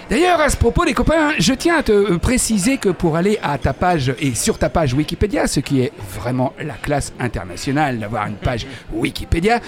[0.09, 3.57] D'ailleurs, à ce propos, les copains, je tiens à te préciser que pour aller à
[3.57, 8.25] ta page et sur ta page Wikipédia, ce qui est vraiment la classe internationale d'avoir
[8.25, 9.59] une page Wikipédia,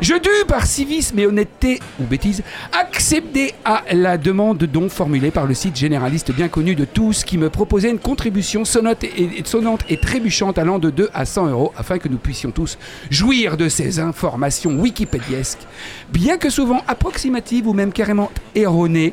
[0.00, 5.32] je dus par civisme et honnêteté ou bêtise accéder à la demande de don formulée
[5.32, 9.80] par le site généraliste bien connu de tous qui me proposait une contribution et, sonnante
[9.88, 12.78] et trébuchante allant de 2 à 100 euros afin que nous puissions tous
[13.10, 15.66] jouir de ces informations wikipédiesques,
[16.12, 19.12] bien que souvent approximatives ou même carrément erronées,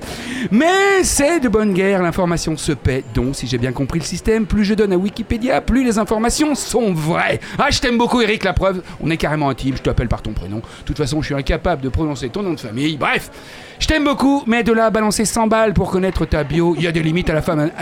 [0.68, 3.04] Mais c'est de bonne guerre, l'information se paie.
[3.14, 6.56] Donc, si j'ai bien compris le système, plus je donne à Wikipédia, plus les informations
[6.56, 7.40] sont vraies.
[7.58, 10.34] Ah, je t'aime beaucoup, Eric, la preuve, on est carrément intime, je t'appelle par ton
[10.34, 10.58] prénom.
[10.58, 12.98] De toute façon, je suis incapable de prononcer ton nom de famille.
[12.98, 13.32] Bref,
[13.80, 16.84] je t'aime beaucoup, mais de là à balancer 100 balles pour connaître ta bio, il
[16.84, 17.34] y a des limites à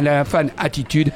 [0.01, 1.11] la, fan, attitude.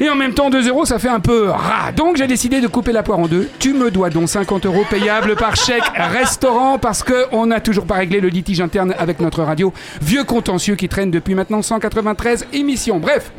[0.00, 1.90] Et en même temps, 2 euros, ça fait un peu rat.
[1.92, 3.48] Donc j'ai décidé de couper la poire en deux.
[3.58, 7.96] Tu me dois donc 50 euros payables par chèque restaurant parce qu'on n'a toujours pas
[7.96, 9.72] réglé le litige interne avec notre radio.
[10.00, 13.00] Vieux contentieux qui traîne depuis maintenant 193 émissions.
[13.00, 13.32] Bref.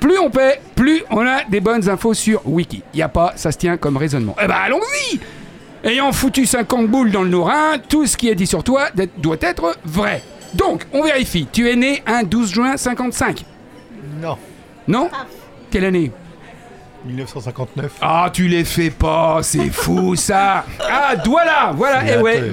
[0.00, 2.82] Plus on paie, plus on a des bonnes infos sur Wiki.
[2.94, 4.36] Y a pas, ça se tient comme raisonnement.
[4.42, 5.20] Eh ben allons-y
[5.84, 9.36] Ayant foutu 50 boules dans le nourrin, tout ce qui est dit sur toi doit
[9.40, 10.22] être vrai.
[10.54, 11.48] Donc, on vérifie.
[11.50, 13.44] Tu es né un 12 juin 55
[14.20, 14.36] Non.
[14.86, 15.10] Non
[15.70, 16.12] Quelle année
[17.04, 17.92] 1959.
[18.00, 20.64] Ah, tu les fais pas, c'est fou ça.
[20.80, 22.52] Ah, Douala, voilà, et ouais.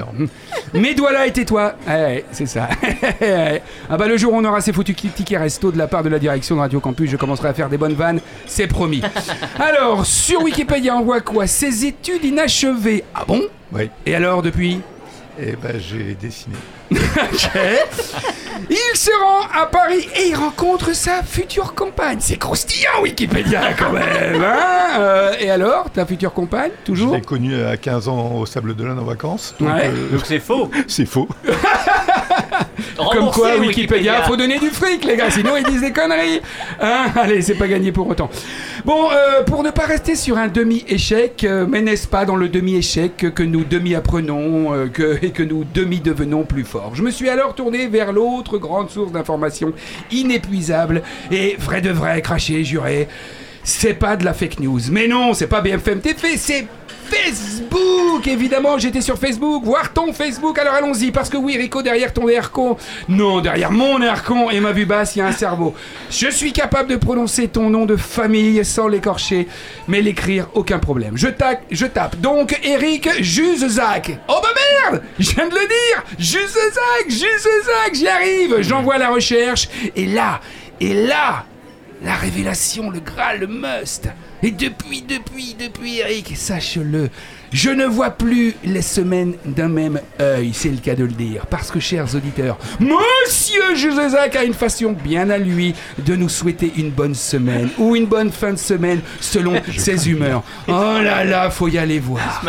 [0.73, 1.73] Mais Douala et tais-toi.
[1.87, 2.69] Ouais, c'est ça.
[3.89, 6.09] ah bah le jour où on aura ces foutus tickets resto de la part de
[6.09, 9.01] la direction de Radio Campus, je commencerai à faire des bonnes vannes, c'est promis.
[9.59, 11.47] Alors, sur Wikipédia, on voit quoi?
[11.47, 13.03] Ses études inachevées.
[13.15, 13.41] Ah bon?
[13.71, 13.89] Oui.
[14.05, 14.81] Et alors, depuis?
[15.41, 16.55] Eh ben, j'ai dessiné.
[16.91, 17.49] Ok.
[18.69, 22.17] Il se rend à Paris et il rencontre sa future compagne.
[22.19, 24.43] C'est croustillant Wikipédia quand même.
[24.43, 24.57] hein
[24.99, 28.75] Euh, et alors, ta future compagne, Je toujours l'ai connu à 15 ans au Sable
[28.75, 29.55] d'Olonne en vacances.
[29.59, 29.85] Donc, Ouais.
[29.87, 30.69] euh, Donc c'est faux.
[30.87, 31.27] c'est faux.
[32.97, 36.41] Comme Remboursez quoi, Wikipédia, faut donner du fric, les gars, sinon ils disent des conneries.
[36.81, 38.29] Hein Allez, c'est pas gagné pour autant.
[38.89, 42.49] Bon, euh, pour ne pas rester sur un demi-échec, euh, mais n'est-ce pas dans le
[42.49, 46.95] demi-échec que nous demi-apprenons euh, et que nous demi-devenons plus forts?
[46.95, 49.73] Je me suis alors tourné vers l'autre grande source d'information
[50.09, 53.07] inépuisable et vrai de vrai, craché, juré.
[53.63, 54.81] C'est pas de la fake news.
[54.89, 56.65] Mais non, c'est pas BFM TV, c'est
[57.09, 62.13] Facebook Évidemment, j'étais sur Facebook, voir ton Facebook, alors allons-y, parce que oui, Rico, derrière
[62.13, 65.73] ton aircon, non, derrière mon aircon et ma vue basse, il y a un cerveau.
[66.09, 69.47] Je suis capable de prononcer ton nom de famille sans l'écorcher,
[69.87, 71.17] mais l'écrire, aucun problème.
[71.17, 74.17] Je, tac, je tape donc Eric Juzezac.
[74.27, 74.49] Oh bah
[74.91, 80.41] merde Je viens de le dire Juzezac, Juzezac, j'y arrive J'envoie la recherche, et là,
[80.79, 81.45] et là,
[82.03, 84.09] la révélation, le Graal, le must.
[84.41, 87.09] Et depuis, depuis, depuis, Eric, sache-le,
[87.51, 91.45] je ne vois plus les semaines d'un même œil, c'est le cas de le dire.
[91.47, 95.73] Parce que, chers auditeurs, Monsieur Juzezac a une façon bien à lui
[96.05, 100.43] de nous souhaiter une bonne semaine ou une bonne fin de semaine selon ses humeurs.
[100.67, 102.43] Oh là là, faut y aller voir.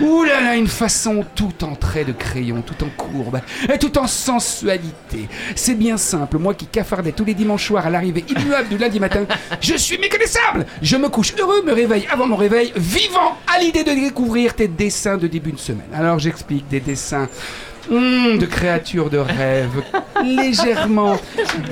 [0.00, 3.40] Ouh là là, une façon tout en trait de crayon, tout en courbe,
[3.72, 5.28] et tout en sensualité.
[5.56, 9.00] C'est bien simple, moi qui cafardais tous les dimanches soirs à l'arrivée immuable du lundi
[9.00, 9.26] matin,
[9.60, 13.84] je suis méconnaissable Je me couche heureux, me réveille avant mon réveil, vivant à l'idée
[13.84, 15.88] de découvrir tes dessins de début de semaine.
[15.94, 17.28] Alors j'explique des dessins
[17.90, 19.82] hum, de créatures de rêve,
[20.24, 21.16] légèrement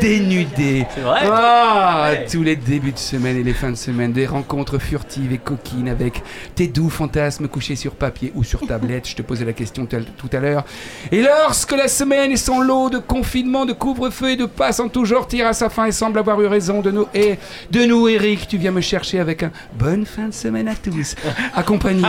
[0.00, 0.86] dénudées.
[1.02, 2.26] Vrai Ah, Ouais.
[2.30, 5.88] tous les débuts de semaine et les fins de semaine, des rencontres furtives et coquines
[5.88, 6.22] avec
[6.54, 9.08] tes doux fantasmes couchés sur papier ou sur tablette.
[9.08, 10.64] Je te posais la question tout à l'heure.
[11.10, 14.88] Et lorsque la semaine et son lot de confinement, de couvre-feu et de passe en
[14.88, 17.36] tout genre tire à sa fin et semble avoir eu raison de nous et
[17.70, 21.14] de nous, Eric, tu viens me chercher avec un bonne fin de semaine à tous,
[21.54, 22.02] accompagné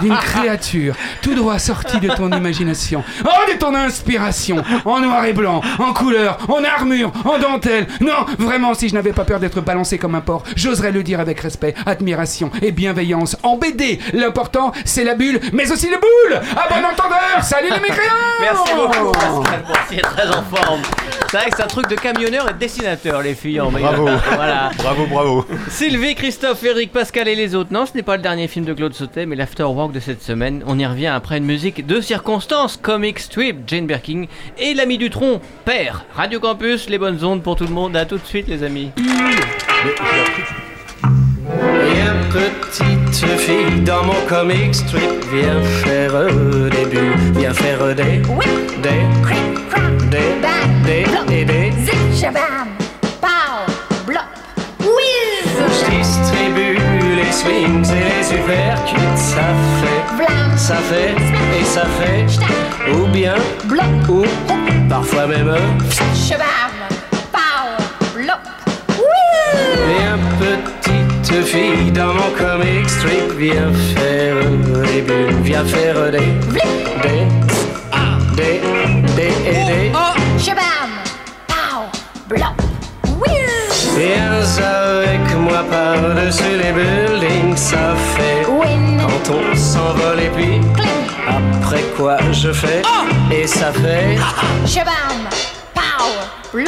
[0.00, 5.32] d'une créature tout droit sortie de ton imagination, oh de ton inspiration, en noir et
[5.32, 7.86] blanc, en couleur, en armure, en dentelle.
[8.00, 11.20] Non, vraiment, si je n'avais pas peur d'être balancé comme un porc, j'oserais le dire
[11.20, 13.36] avec respect, admiration et bienveillance.
[13.42, 16.40] En BD, l'important, c'est la bulle, mais aussi le boule.
[16.56, 20.82] À bon entendeur, salut les mécréants Merci beaucoup Pascal Boursier, très en forme.
[21.30, 24.06] C'est vrai que c'est un truc de camionneur et de dessinateur les filles en Bravo.
[24.34, 24.70] Voilà.
[24.76, 25.46] Bravo, bravo.
[25.70, 27.72] Sylvie, Christophe, Eric, Pascal et les autres.
[27.72, 30.62] Non, ce n'est pas le dernier film de Claude Sautet, mais l'afterwork de cette semaine.
[30.66, 34.26] On y revient après une musique de circonstance, comic strip, Jane Birkin
[34.58, 36.04] et l'ami du tronc, Père.
[36.14, 37.96] Radio Campus, les bonnes ondes pour tout le monde.
[37.96, 38.90] À tout de suite, les amis.
[41.94, 45.00] Viens petite fille dans mon comic strip,
[45.32, 46.12] viens faire
[46.70, 48.20] des bulles, viens faire des,
[48.82, 49.00] des,
[50.10, 50.34] des,
[50.84, 51.31] des, et des.
[51.31, 51.31] Zip,
[58.32, 59.48] et uppercuts, ça
[59.80, 61.14] fait, vlam, ça fait,
[61.58, 62.26] et ça fait,
[62.92, 64.24] ou bien, blop, ou,
[64.88, 65.52] parfois même,
[68.14, 68.42] blop,
[68.88, 69.58] whiz.
[69.88, 74.36] viens petite fille dans mon comic strip, viens faire
[74.84, 76.18] des bulles, viens faire euh, des,
[77.02, 77.26] des,
[78.36, 78.60] des,
[79.16, 79.81] des, et des.
[84.58, 90.60] Avec moi par-dessus les buildings, ça fait Win, quand on s'envole et puis
[91.26, 92.82] après quoi je fais
[93.30, 94.18] et ça fait
[94.66, 95.28] shabam,
[95.74, 96.62] pow!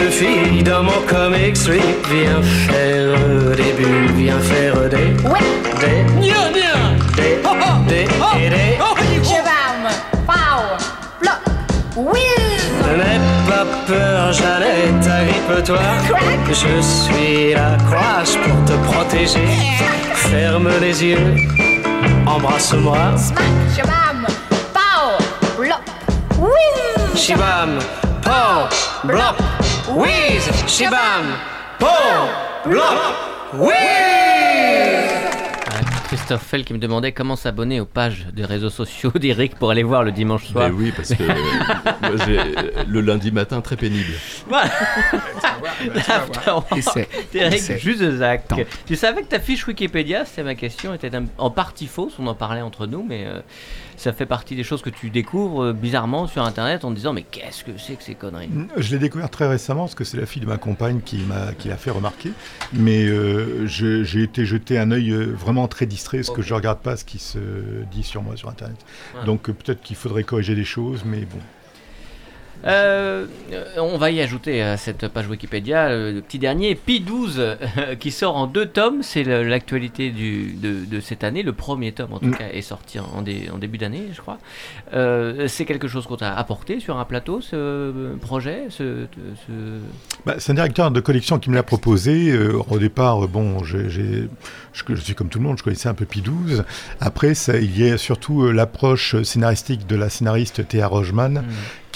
[0.00, 5.40] Fille dans mon comic strip Viens faire des bulles, viens faire des Ouais!
[5.80, 6.04] Des
[7.16, 7.38] Des
[7.88, 9.88] Des et des Shabam!
[10.26, 10.60] Pow!
[11.20, 11.40] Blop!
[11.96, 12.96] Wheel!
[12.96, 15.78] N'aie pas peur Jeannette, agrippe-toi!
[16.48, 19.46] Je suis la croix pour te protéger
[20.14, 21.36] Ferme les yeux,
[22.26, 23.42] embrasse-moi Smack!
[23.74, 24.26] Shabam!
[24.72, 25.26] Pow!
[27.16, 27.78] Shibam,
[28.26, 28.68] pow,
[29.04, 29.36] blop,
[29.94, 31.24] whiz, shibam,
[31.78, 32.26] pow,
[32.64, 33.14] blop,
[33.54, 33.76] whiz
[35.68, 39.70] Ah, Christophe Fell qui me demandait comment s'abonner aux pages des réseaux sociaux d'Eric pour
[39.70, 40.68] aller voir le dimanche soir.
[40.68, 41.34] Mais oui, parce que euh,
[42.02, 44.14] moi, j'ai euh, le lundi matin très pénible.
[44.48, 44.70] Voilà.
[47.32, 47.78] Eric.
[47.78, 48.48] Juzezac.
[48.86, 52.34] Tu savais que ta fiche Wikipédia, c'était ma question, était en partie fausse, on en
[52.34, 53.40] parlait entre nous, mais euh,
[53.96, 57.12] ça fait partie des choses que tu découvres euh, bizarrement sur Internet en te disant
[57.12, 58.48] mais qu'est-ce que c'est que ces conneries?
[58.76, 61.52] Je l'ai découvert très récemment parce que c'est la fille de ma compagne qui m'a
[61.58, 62.32] qui l'a fait remarquer.
[62.72, 66.54] Mais euh, je- j'ai été jeté un œil euh, vraiment très distrait parce que je
[66.54, 67.38] regarde pas ce qui se
[67.90, 68.76] dit sur moi sur Internet.
[69.24, 71.38] Donc peut-être qu'il faudrait corriger des choses, mais bon.
[72.66, 73.26] Euh,
[73.78, 77.54] on va y ajouter à cette page Wikipédia euh, le petit dernier, Pi 12, euh,
[78.00, 79.02] qui sort en deux tomes.
[79.02, 81.42] C'est l'actualité de, de cette année.
[81.42, 82.36] Le premier tome, en tout Mm.
[82.36, 84.38] cas, est sorti en, dé- en début d'année, je crois.
[84.94, 89.06] Euh, c'est quelque chose qu'on t'a apporté sur un plateau, ce projet ce,
[89.46, 89.80] ce-
[90.24, 92.30] Bah, c'est un directeur de collection qui me l'a proposé.
[92.32, 96.04] Euh, au départ, bon, je, je suis comme tout le monde, je connaissais un peu
[96.04, 96.64] Pi 12.
[97.00, 101.44] Après, ça, il y a surtout l'approche scénaristique de la scénariste Théa Rogeman, Mm.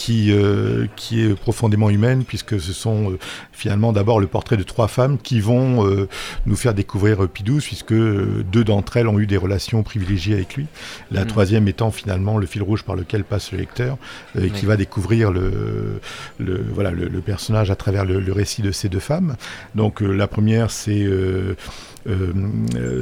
[0.01, 3.19] Qui, euh, qui est profondément humaine, puisque ce sont euh,
[3.53, 6.09] finalement d'abord le portrait de trois femmes qui vont euh,
[6.47, 10.67] nous faire découvrir Pidouze, puisque deux d'entre elles ont eu des relations privilégiées avec lui.
[11.11, 11.27] La Mm.
[11.27, 13.99] troisième étant finalement le fil rouge par lequel passe le lecteur,
[14.41, 16.01] et qui va découvrir le,
[16.39, 19.37] le, voilà, le, le personnage à travers le, le récit de ces deux femmes.
[19.75, 21.07] Donc la première, c'est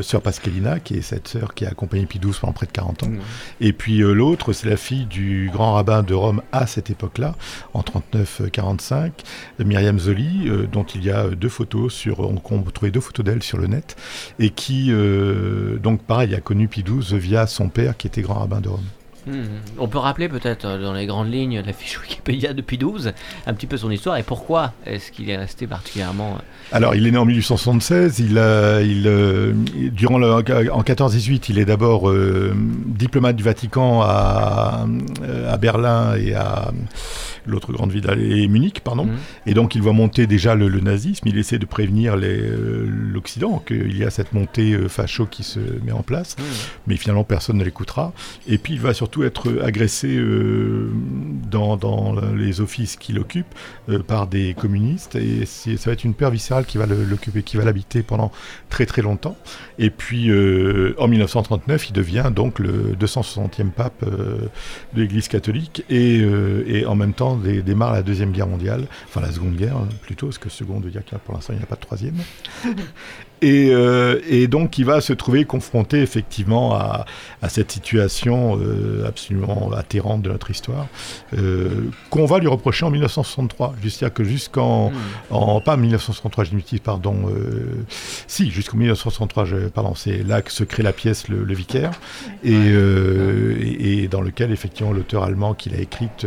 [0.03, 3.09] Sœur Pascalina, qui est cette sœur qui a accompagné Pidouze pendant près de 40 ans.
[3.09, 3.19] Mm.
[3.61, 7.35] Et puis euh, l'autre, c'est la fille du grand rabbin de Rome à cette époque-là,
[7.75, 9.13] en 39-45,
[9.61, 13.01] Myriam Zoli, euh, dont il y a euh, deux photos sur, on, peut trouver deux
[13.01, 13.97] photos d'elle sur le net,
[14.39, 18.61] et qui, euh, donc pareil, a connu Pidouze via son père qui était grand rabbin
[18.61, 18.85] de Rome.
[19.29, 19.45] Hmm.
[19.79, 23.13] On peut rappeler peut-être euh, dans les grandes lignes la fiche Wikipédia depuis 12,
[23.47, 26.37] un petit peu son histoire et pourquoi est-ce qu'il est resté particulièrement.
[26.37, 28.21] euh, Alors, il est né en 1876.
[28.21, 29.53] Il, il, euh,
[30.19, 32.11] le, en 14-18, il est d'abord
[32.87, 34.87] diplomate du Vatican à
[35.61, 36.71] Berlin et à
[37.49, 39.07] l'autre grande ville, et Munich, pardon.
[39.07, 39.17] Mhm.
[39.47, 41.27] Et donc, il voit monter déjà le, le nazisme.
[41.29, 45.61] Il essaie de prévenir euh, l'Occident qu'il y a cette montée euh, facho qui se
[45.85, 46.37] met en place.
[46.39, 46.43] hmm.
[46.87, 48.13] Mais finalement, personne ne l'écoutera.
[48.47, 50.91] Et puis, il va surtout être agressé euh,
[51.51, 53.47] dans, dans les offices qu'il occupe
[53.89, 55.17] euh, par des communistes.
[55.17, 58.31] Et ça va être une peur viscérale qui va l'occuper, qui va l'habiter pendant
[58.69, 59.37] très très longtemps.
[59.79, 60.31] Et puis,
[60.99, 66.25] en 1939, il devient donc le 260e pape de l'Église catholique et,
[66.67, 69.89] et en même temps dé- démarre la Deuxième Guerre mondiale, enfin la Seconde Guerre hein,
[70.03, 72.17] plutôt, parce que seconde qu'il y pour l'instant il n'y a pas de troisième.
[73.43, 77.07] Et, euh, et donc il va se trouver confronté effectivement à,
[77.43, 80.87] à cette situation euh, absolument atterrante de notre histoire,
[81.37, 83.75] euh, qu'on va lui reprocher en 1963.
[83.81, 84.95] C'est-à-dire que jusqu'en, Hmm.
[85.31, 87.27] en, pas 1963, je dis pardon,
[88.27, 91.93] si, jusqu'en 1963, je, pardon, c'est là que se crée la pièce Le, Le Vicaire,
[92.45, 96.27] et, et, et dans lequel effectivement l'auteur allemand qui l'a écrite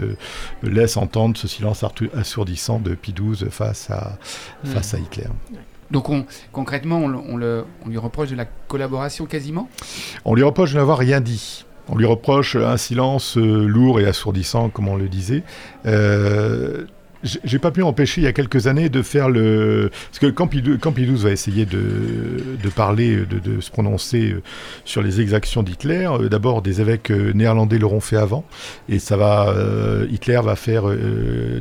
[0.63, 1.83] laisse entendre ce silence
[2.15, 4.17] assourdissant de XII face à,
[4.63, 5.27] face à Hitler.
[5.91, 7.37] Donc on, concrètement, on
[7.87, 9.69] lui reproche de la collaboration quasiment?
[10.25, 11.65] On lui reproche de n'avoir rien dit.
[11.89, 15.43] On lui reproche un silence euh, lourd et assourdissant, comme on le disait.
[15.85, 16.85] Euh,
[17.23, 19.89] j'ai pas pu empêcher il y a quelques années de faire le.
[20.09, 21.79] Parce que quand Pidou- quand Pidouze va essayer de,
[22.61, 24.41] de parler, de, de se prononcer euh,
[24.85, 28.43] sur les exactions d'Hitler, euh, d'abord des évêques euh, néerlandais l'auront fait avant,
[28.89, 29.53] et ça va.
[30.09, 30.83] Hitler va faire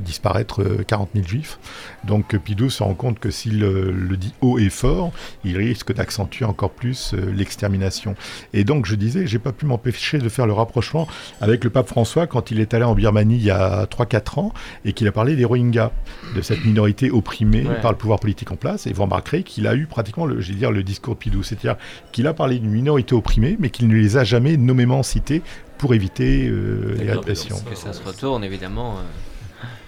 [0.01, 1.59] disparaître euh, 40 000 juifs.
[2.05, 5.12] Donc Pidouze se rend compte que s'il le dit haut et fort,
[5.44, 8.14] il risque d'accentuer encore plus l'extermination.
[8.55, 11.07] Et donc je disais, j'ai pas pu m'empêcher de faire le rapprochement
[11.40, 14.53] avec le pape François quand il est allé en Birmanie il y a 3-4 ans
[14.85, 15.91] et qu'il a parlé des Rohingyas,
[16.35, 17.81] de cette minorité opprimée Ouais.
[17.83, 18.87] par le pouvoir politique en place.
[18.87, 21.43] Et vous remarquerez qu'il a eu pratiquement, le, je vais dire, le discours de Pidou,
[21.43, 21.77] c'est-à-dire
[22.13, 25.43] qu'il a parlé d'une minorité opprimée, mais qu'il ne les a jamais nommément cités
[25.79, 27.57] pour éviter euh, les répressions.
[27.69, 28.97] Que ça se retourne, évidemment.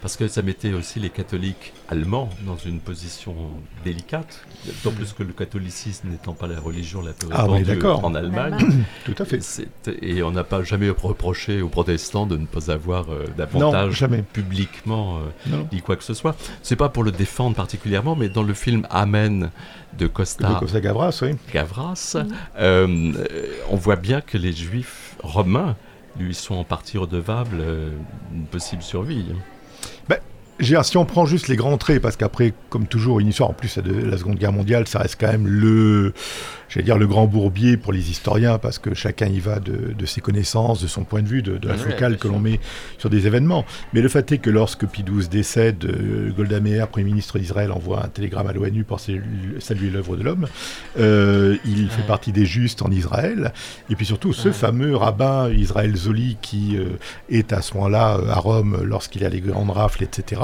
[0.03, 3.37] Parce que ça mettait aussi les catholiques allemands dans une position
[3.85, 7.77] délicate, d'autant plus que le catholicisme n'étant pas la religion la plus Ah oui, répandue
[7.77, 8.05] d'accord.
[8.05, 8.83] en Allemagne.
[9.05, 9.41] Tout à fait.
[10.03, 13.93] Et on n'a pas jamais reproché aux protestants de ne pas avoir euh, Non, davantage
[13.95, 14.23] jamais.
[14.23, 15.69] publiquement euh, Non.
[15.71, 16.35] dit quoi que ce soit.
[16.63, 19.51] C'est pas pour le défendre particulièrement, mais dans le film Amen
[19.99, 21.37] de Costa De Costa Gavras, oui.
[21.53, 22.25] Gavras, euh,
[22.59, 23.13] euh,
[23.71, 25.77] on voit bien que les juifs romains
[26.19, 27.91] lui sont en partie redevables euh,
[28.35, 29.27] une possible survie.
[30.63, 33.79] Si on prend juste les grands traits, parce qu'après, comme toujours, une histoire en plus
[33.79, 36.13] de la Seconde Guerre mondiale, ça reste quand même le,
[36.73, 40.07] j'allais dire le grand bourbier pour les historiens, parce que chacun y va de, de
[40.07, 42.61] ses connaissances, de son point de vue, de, de la focale que l'on met
[42.97, 43.67] sur des événements.
[43.93, 48.05] Mais le fait est que lorsque XII décède, euh, Golda Meir, Premier ministre d'Israël, envoie
[48.05, 50.47] un télégramme à l'ONU pour saluer l'œuvre de l'homme.
[50.99, 53.53] Euh, il fait partie des justes en Israël.
[53.91, 56.97] Et puis surtout, ce fameux rabbin Israël Zoli, qui euh,
[57.29, 60.41] est à ce moment-là à Rome lorsqu'il a les grandes rafles, etc.,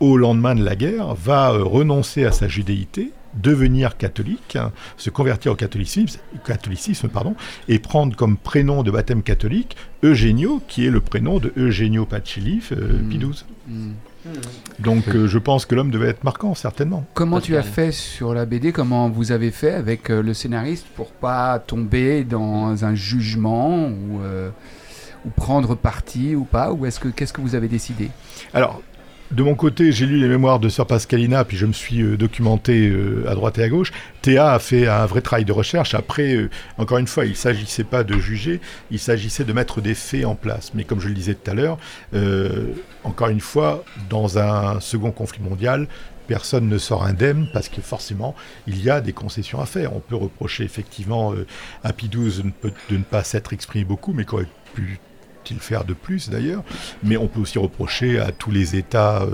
[0.00, 5.52] au lendemain de la guerre, va renoncer à sa judéité, devenir catholique, hein, se convertir
[5.52, 7.34] au catholicisme, catholicisme pardon,
[7.68, 12.72] et prendre comme prénom de baptême catholique Eugenio, qui est le prénom de Eugenio Pachilif,
[12.72, 13.08] euh, Mm.
[13.08, 13.44] Pie XII.
[13.66, 13.92] Hmm.
[14.78, 17.04] Donc euh, je pense que l'homme devait être marquant, certainement.
[17.14, 20.86] Comment tu as fait sur la BD Comment vous avez fait avec euh, le scénariste
[20.96, 24.50] pour pas tomber dans un jugement ou, euh,
[25.26, 26.72] ou prendre parti ou pas?
[26.72, 28.10] Ou est-ce que qu'est-ce que vous avez décidé?
[28.54, 28.82] Alors,
[29.34, 32.16] de mon côté, j'ai lu les mémoires de Sœur Pascalina, puis je me suis euh,
[32.16, 33.90] documenté euh, à droite et à gauche.
[34.22, 35.94] Théa a fait un vrai travail de recherche.
[35.94, 38.60] Après, euh, encore une fois, il ne s'agissait pas de juger,
[38.92, 40.70] il s'agissait de mettre des faits en place.
[40.74, 41.78] Mais comme je le disais tout à l'heure,
[43.02, 45.88] encore une fois, dans un second conflit mondial,
[46.28, 48.34] personne ne sort indemne parce que forcément,
[48.66, 49.96] il y a des concessions à faire.
[49.96, 51.34] On peut reprocher effectivement
[51.82, 54.46] à XII de ne, pas s'être exprimé beaucoup, mais qu'aurait
[55.44, 56.64] pu-il faire de plus d'ailleurs
[57.02, 59.28] mais on peut aussi reprocher à tous les États euh,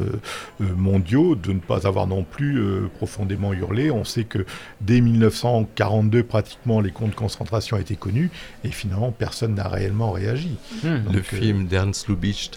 [0.61, 3.91] euh, mondiaux de ne pas avoir non plus euh, profondément hurlé.
[3.91, 4.45] On sait que
[4.81, 8.31] dès 1942, pratiquement, les camps de concentration étaient connus,
[8.65, 10.57] et finalement, personne n'a réellement réagi.
[10.83, 11.05] Hmm.
[11.05, 12.51] Donc, le euh, film d'Ernst Lubitsch,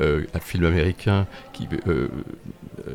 [0.00, 2.08] euh, un film américain qui euh, euh,
[2.88, 2.94] euh,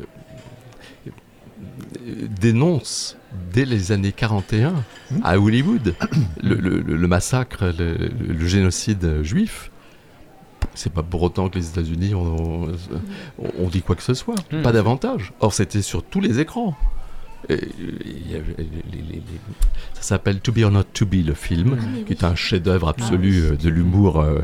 [2.40, 3.16] dénonce
[3.52, 4.72] dès les années 41
[5.10, 5.20] Hmm.
[5.24, 5.94] à Hollywood
[6.40, 9.70] le, le- le massacre, le, le génocide juif.
[10.74, 12.68] C'est pas pour autant que les États-Unis ont,
[13.58, 14.62] ont dit quoi que ce soit, Hmm.
[14.62, 15.32] pas davantage.
[15.40, 16.76] Or, c'était sur tous les écrans.
[17.48, 17.58] Et,
[18.04, 19.22] il y avait les- les- les-
[19.94, 23.38] ça s'appelle To Be or Not To Be, le film, qui est un chef-d'œuvre absolu
[23.44, 24.40] euh, de l'humour euh,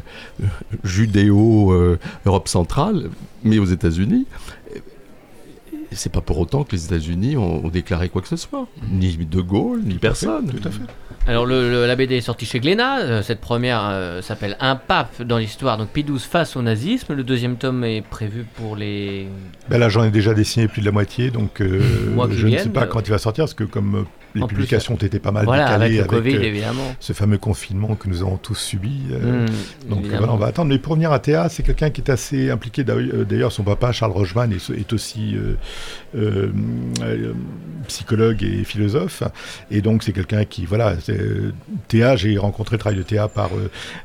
[0.83, 3.11] judéo-Europe centrale,
[3.45, 4.27] mais aux États-Unis.
[5.92, 8.66] Et C'est pas pour autant que les États-Unis ont, ont déclaré quoi que ce soit.
[8.90, 10.46] Ni De Gaulle, ni personne.
[10.51, 10.83] Tout à fait.
[11.29, 14.77] Alors le, le- la BD est sortie chez Glénat, euh, cette première euh, s'appelle Un
[14.77, 18.77] pape dans l'histoire, donc Pie XII face au nazisme, le deuxième tome est prévu pour
[18.77, 19.27] les...
[19.68, 21.81] Ben là, j'en ai déjà dessiné plus de la moitié, donc euh,
[22.31, 24.03] je ne sais pas quand il va sortir, parce que comme euh,
[24.37, 26.94] les En plus, publications ont été pas mal Voilà, avec décalées le Covid euh, évidemment.
[27.01, 29.01] ce fameux confinement que nous avons tous subi.
[29.12, 30.68] euh, Hmm, Donc voilà, on va attendre.
[30.68, 32.85] Mais pour revenir à Théa, c'est quelqu'un qui est assez impliqué.
[32.85, 35.37] D'ailleurs, euh, son papa, Charles Rochman, est, est aussi
[36.16, 36.53] euh,
[37.88, 39.22] psychologue et philosophe.
[39.70, 40.94] Et donc, c'est quelqu'un qui, voilà,
[41.88, 43.51] Théa, j'ai rencontré le travail de Théa par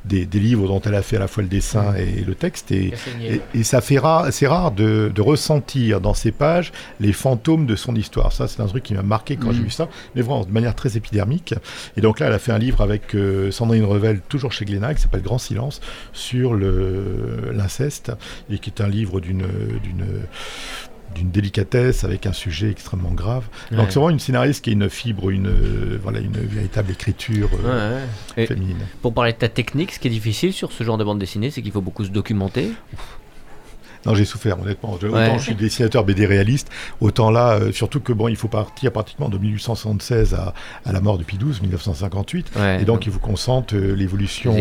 [0.05, 2.71] des, des livres dont elle a fait à la fois le dessin et le texte.
[2.71, 3.41] Et, Cassaigné.
[3.55, 7.65] et, et ça fait rare, c'est rare de, de ressentir dans ces pages les fantômes
[7.65, 8.31] de son histoire.
[8.33, 10.75] Ça, c'est un truc qui m'a marqué quand j'ai vu ça, mais vraiment de manière
[10.75, 11.53] très épidermique.
[11.97, 14.93] Et donc là, elle a fait un livre avec euh, Sandrine Revel, toujours chez Glénat,
[14.95, 15.81] qui s'appelle Grand Silence,
[16.13, 18.11] sur l'inceste,
[18.49, 19.45] et qui est un livre d'une
[21.15, 23.47] d'une délicatesse avec un sujet extrêmement grave.
[23.69, 23.77] Ouais.
[23.77, 27.49] Donc c'est vraiment une scénariste qui a une fibre, une euh, voilà, une véritable écriture
[27.65, 28.05] euh, Ouais,
[28.37, 28.43] ouais.
[28.43, 28.77] Et féminine.
[29.01, 31.51] pour parler de ta technique, ce qui est difficile sur ce genre de bande dessinée,
[31.51, 32.71] c'est qu'il faut beaucoup se documenter.
[34.05, 34.93] Non, j'ai souffert, honnêtement.
[35.01, 35.07] Ouais.
[35.09, 36.69] Autant je suis dessinateur BD réaliste,
[37.01, 40.53] autant là, euh, surtout que bon, il faut partir pratiquement de 1876 à,
[40.85, 42.51] à la mort de Pie XII, 1958.
[42.55, 42.81] Ouais.
[42.81, 44.55] Et donc, il faut qu'on sente euh, l'évolution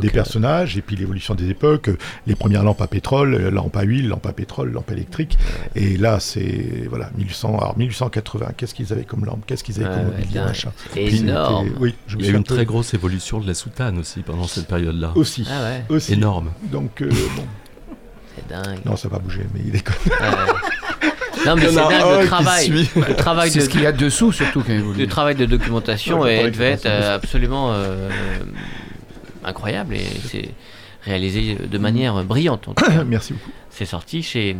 [0.00, 3.82] des personnages et puis l'évolution des époques, euh, les premières lampes à pétrole, lampes à
[3.82, 5.38] huile, lampes à pétrole, lampes électriques.
[5.74, 8.46] Et là, c'est voilà 1800, alors 1880.
[8.56, 9.44] Qu'est-ce qu'ils avaient comme lampe?
[9.46, 11.68] Qu'est-ce qu'ils avaient Ouais, comme mobilier machin Puis énorme.
[11.80, 13.98] Oui, je Il y a eu un une peu- très grosse évolution de la soutane
[13.98, 15.12] aussi pendant cette période-là.
[15.16, 15.46] aussi.
[15.50, 16.12] Ah ouais, aussi.
[16.14, 16.50] Énorme.
[16.70, 17.42] Donc euh, bon,
[18.36, 18.78] c'est dingue.
[18.84, 19.94] non, ça va bouger, mais il est Ouais.
[21.46, 22.88] Non, mais c'est dingue le travail.
[22.96, 25.02] Le travail C'est de, ce qu'il y a dessous surtout qui a évolué.
[25.02, 28.08] le travail de documentation Ouais, et le devait être euh, absolument euh,
[29.44, 30.48] incroyable et c'est
[31.04, 32.68] réalisé de manière brillante.
[32.68, 33.04] en tout cas.
[33.06, 33.50] Merci beaucoup.
[33.68, 34.56] C'est sorti chez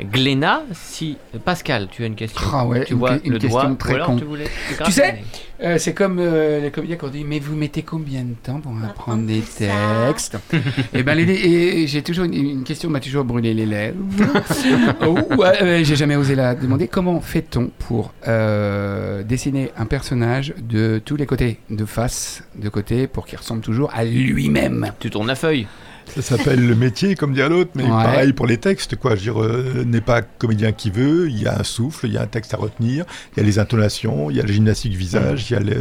[0.00, 0.62] Glénat.
[0.72, 2.40] Si Pascal, tu as une question.
[2.52, 3.76] Ah ouais, tu une vois une le question doigt.
[3.78, 4.16] très con.
[4.16, 4.44] tu voulais.
[4.84, 5.22] Tu sais,
[5.62, 8.60] Euh, c'est comme euh, les comédiens qui ont dit Mais vous mettez combien de temps
[8.60, 10.36] pour apprendre des textes?
[10.92, 13.96] Et ben, les- et j'ai toujours une, une question m'a toujours brûlé les lèvres.
[15.06, 16.88] Oh, ouais, euh, j'ai jamais osé la demander.
[16.88, 23.06] Comment fait-on pour euh, dessiner un personnage de tous les côtés, de face, de côté,
[23.06, 24.92] pour qu'il ressemble toujours à lui-même?
[24.98, 25.66] Tu tournes la feuille.
[26.16, 27.88] Ça s'appelle le métier, comme dirait l'autre, mais Ouais.
[27.90, 29.12] pareil pour les textes, quoi.
[29.16, 32.12] Je veux dire, euh, n'est pas comédien qui veut, il y a un souffle, il
[32.12, 34.52] y a un texte à retenir, il y a les intonations, il y a la
[34.52, 35.76] gymnastique visage, il y a les,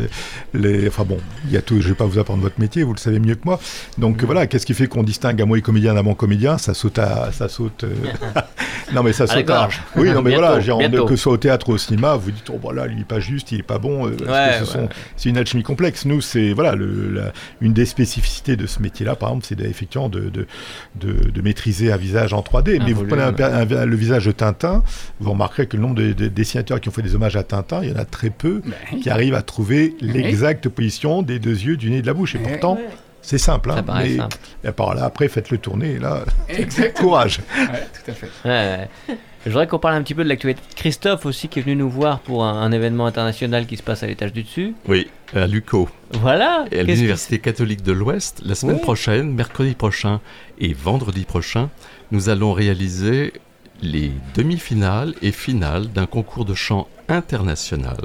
[0.54, 2.94] les- Enfin bon, il y a tout, je vais pas vous apprendre votre métier, vous
[2.94, 3.60] le savez mieux que moi.
[3.98, 6.58] Donc voilà, qu'est-ce qui fait qu'on distingue un moi comédien d'un bon comédien?
[6.58, 7.32] Ça saute à...
[7.32, 7.84] Ça saute...
[7.84, 7.94] euh,
[8.94, 9.82] non mais ça À saute gorge.
[9.96, 11.06] Oui, non mais Bientôt, voilà, bientôt.
[11.06, 13.06] que ce soit au théâtre ou au cinéma, vous dites, oh voilà, lui il est
[13.06, 14.84] pas juste, il est pas bon, euh, parce Ouais, que ce ouais.
[14.84, 16.06] sont c'est une alchimie complexe.
[16.06, 20.10] Nous, c'est voilà, le, la- une des spécificités de ce métier-là, par exemple, c'est effectivement
[20.14, 20.48] de, de,
[20.96, 22.80] de, de maîtriser un visage en 3D.
[22.82, 24.84] Un Mais vous prenez un per- un- le visage de Tintin,
[25.20, 27.82] vous remarquerez que le nombre de, de dessinateurs qui ont fait des hommages à Tintin,
[27.84, 31.52] il y en a très peu Ben, qui arrivent à trouver l'exacte position des deux
[31.60, 32.36] yeux, du nez et de la bouche.
[32.36, 32.78] Et pourtant,
[33.22, 33.72] c'est simple.
[33.72, 34.38] Ça Hein, mais simple.
[34.64, 35.94] et par là, après, faites-le tourner.
[35.94, 37.08] Et là, Exactement.
[37.10, 37.40] courage.
[37.58, 38.30] Ouais, tout à fait.
[38.46, 39.18] Ouais, ouais.
[39.46, 40.62] Je voudrais qu'on parle un petit peu de l'actualité.
[40.76, 44.02] Christophe aussi qui est venu nous voir pour un, un événement international qui se passe
[44.02, 44.74] à l'étage du dessus.
[44.88, 46.66] Oui, à l'UCO, Voilà.
[46.72, 48.42] et à l'Université catholique de l'Ouest.
[48.46, 48.82] La semaine Oui.
[48.82, 50.22] prochaine, mercredi prochain
[50.60, 51.70] et vendredi prochain,
[52.12, 53.34] nous allons réaliser
[53.82, 57.98] les demi-finales et finales d'un concours de chant international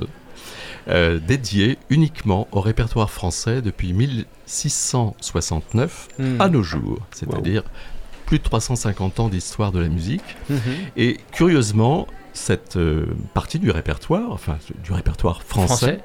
[0.88, 6.40] euh, dédié uniquement au répertoire français depuis 1669 Hmm.
[6.40, 7.62] à nos jours, c'est-à-dire
[8.28, 10.36] plus de 350 ans d'histoire de la musique.
[10.50, 10.58] Mhm.
[10.98, 16.00] Et curieusement, cette euh, partie du répertoire, enfin du répertoire français, Français.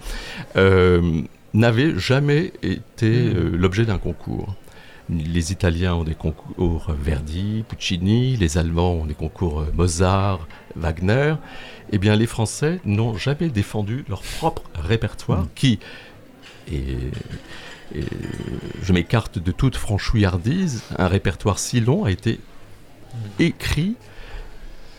[0.55, 1.21] euh,
[1.53, 3.35] n'avait jamais été Mm.
[3.35, 4.55] euh, l'objet d'un concours.
[5.09, 10.47] Les Italiens ont des concours Verdi, Puccini, les Allemands ont des concours Mozart,
[10.77, 11.35] Wagner.
[11.91, 15.77] Eh bien, les Français n'ont jamais défendu leur propre répertoire, qui,
[16.71, 16.95] et,
[18.81, 22.39] je m'écarte de toute franchouillardise, un répertoire si long a été
[23.39, 23.95] écrit,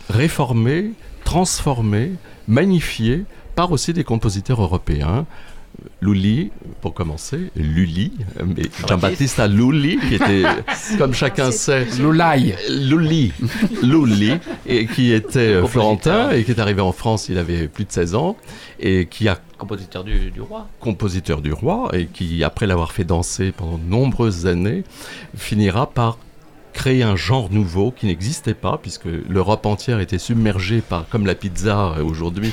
[0.09, 0.93] réformé,
[1.25, 2.13] transformé,
[2.47, 3.25] magnifié
[3.55, 5.27] par aussi des compositeurs européens.
[6.01, 6.51] Lully,
[6.81, 8.13] pour commencer, Lully,
[8.45, 10.45] mais Jean-Baptiste Lully, qui était,
[10.99, 12.55] comme chacun sait, Loulaï.
[12.69, 13.33] Lully,
[13.83, 14.35] Lully,
[14.67, 18.15] et qui était florentin et qui est arrivé en France, il avait plus de 16
[18.15, 18.37] ans,
[18.81, 20.69] et qui a Compositeur du, du roi.
[20.81, 24.83] compositeur du roi et qui, après l'avoir fait danser pendant de nombreuses années,
[25.37, 26.19] finira par
[26.75, 31.35] créer un genre nouveau qui n'existait pas puisque l'Europe entière était submergée par, comme la
[31.35, 32.53] pizza euh, aujourd'hui,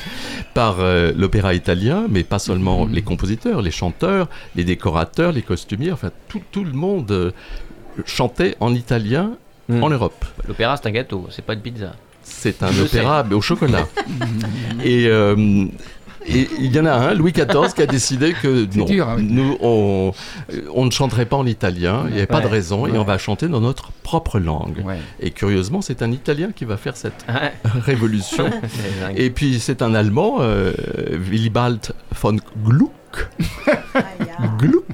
[0.54, 5.92] par euh, l'opéra italien, mais pas seulement les compositeurs, les chanteurs, les décorateurs, les costumiers,
[5.92, 7.32] enfin tout, tout le monde euh,
[8.06, 9.34] chantait en italien
[9.72, 9.84] Mm.
[9.84, 10.26] en Europe.
[10.48, 11.94] L'opéra, c'est un gâteau, c'est pas une pizza.
[12.24, 13.88] C'est un Je opéra mais au chocolat.
[14.84, 15.66] et euh,
[16.26, 19.18] et il y en a un, Louis XIV, qui a décidé que non, dur, hein.
[19.20, 20.12] nous, on,
[20.74, 23.18] on ne chanterait pas en italien, il n'y avait pas de raison, et on va
[23.18, 24.84] chanter dans notre propre langue.
[25.20, 27.26] Et curieusement, c'est un Italien qui va faire cette
[27.86, 28.50] révolution.
[29.16, 30.74] Et puis c'est un Allemand, euh,
[31.12, 32.92] Willibald von Gluck,
[34.58, 34.86] Gluck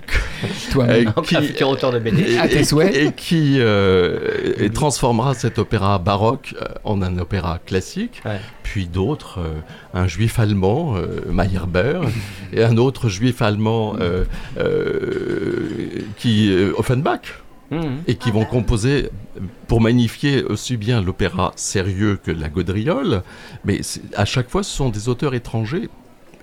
[0.72, 1.14] Toi-même.
[1.18, 2.34] Euh, futur auteur de BD.
[2.34, 2.96] et, À tes et- souhaits.
[2.96, 8.22] et qui euh, et transformera cet opéra baroque euh, en un opéra classique.
[8.26, 8.40] Ouais.
[8.64, 9.54] Puis d'autres, euh,
[9.94, 12.02] un juif allemand, euh, Meyerbeer,
[12.54, 14.26] et un autre juif allemand euh,
[14.58, 17.98] euh, qui euh, Offenbach, Mhm.
[18.08, 19.10] et qui vont composer
[19.68, 23.24] pour magnifier aussi bien l'opéra sérieux que la gaudriole.
[23.66, 23.82] Mais
[24.16, 25.90] à chaque fois, ce sont des auteurs étrangers.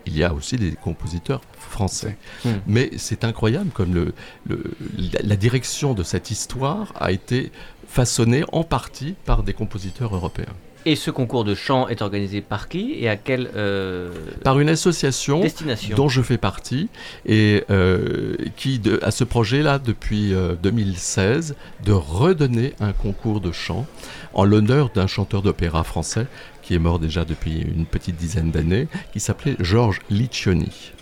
[0.06, 2.16] Il y a aussi des compositeurs français.
[2.44, 2.50] Hmm.
[2.66, 4.14] Mais c'est incroyable comme le,
[4.46, 4.62] le-
[4.98, 7.50] la, la direction de cette histoire a été
[7.88, 10.54] façonnée en partie par des compositeurs européens.
[10.86, 14.10] Et ce concours de chant est organisé par qui et à quelle euh,
[14.42, 16.88] Par une association destination dont je fais partie
[17.24, 23.50] et euh, qui de- a ce projet-là depuis euh, 2016 de redonner un concours de
[23.52, 23.86] chant
[24.34, 26.26] en l'honneur d'un chanteur d'opéra français
[26.62, 30.92] qui est mort déjà depuis une petite dizaine d'années, qui s'appelait Georges Liccioni,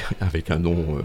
[0.20, 1.02] avec un nom euh,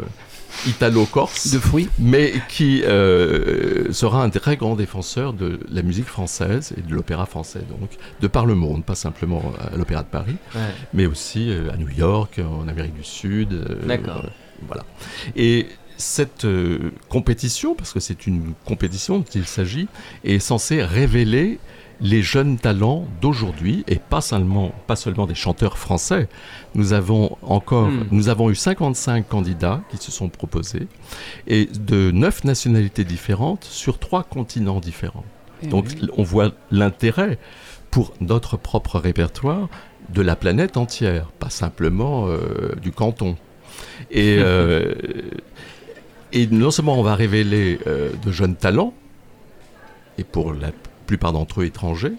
[0.67, 6.73] italo-corse De fruits mais qui euh, sera un très grand défenseur de la musique française
[6.77, 7.89] et de l'opéra français, donc,
[8.21, 10.61] de par le monde, pas simplement à l'Opéra de Paris, Ouais.
[10.93, 13.53] mais aussi euh, à New York, en Amérique du Sud.
[13.53, 14.23] euh, D'accord.
[14.25, 14.29] euh,
[14.67, 14.83] voilà.
[15.35, 15.67] Et
[15.97, 19.87] cette euh, compétition, parce que c'est une compétition dont il s'agit,
[20.23, 21.59] est censée révéler
[21.99, 26.27] les jeunes talents d'aujourd'hui et pas seulement, pas seulement des chanteurs français.
[26.75, 28.05] Nous avons encore, Hmm.
[28.11, 30.87] nous avons eu 55 candidats qui se sont proposés
[31.47, 35.25] et de neuf nationalités différentes sur trois continents différents.
[35.63, 36.07] Eh Donc oui.
[36.17, 37.39] on voit l'intérêt
[37.89, 39.69] pour notre propre répertoire
[40.13, 43.37] de la planète entière, pas simplement euh, du canton.
[44.11, 44.93] Et, euh,
[46.31, 48.93] et non seulement on va révéler euh, de jeunes talents,
[50.19, 50.71] et pour la
[51.07, 52.13] plupart d'entre eux étrangers,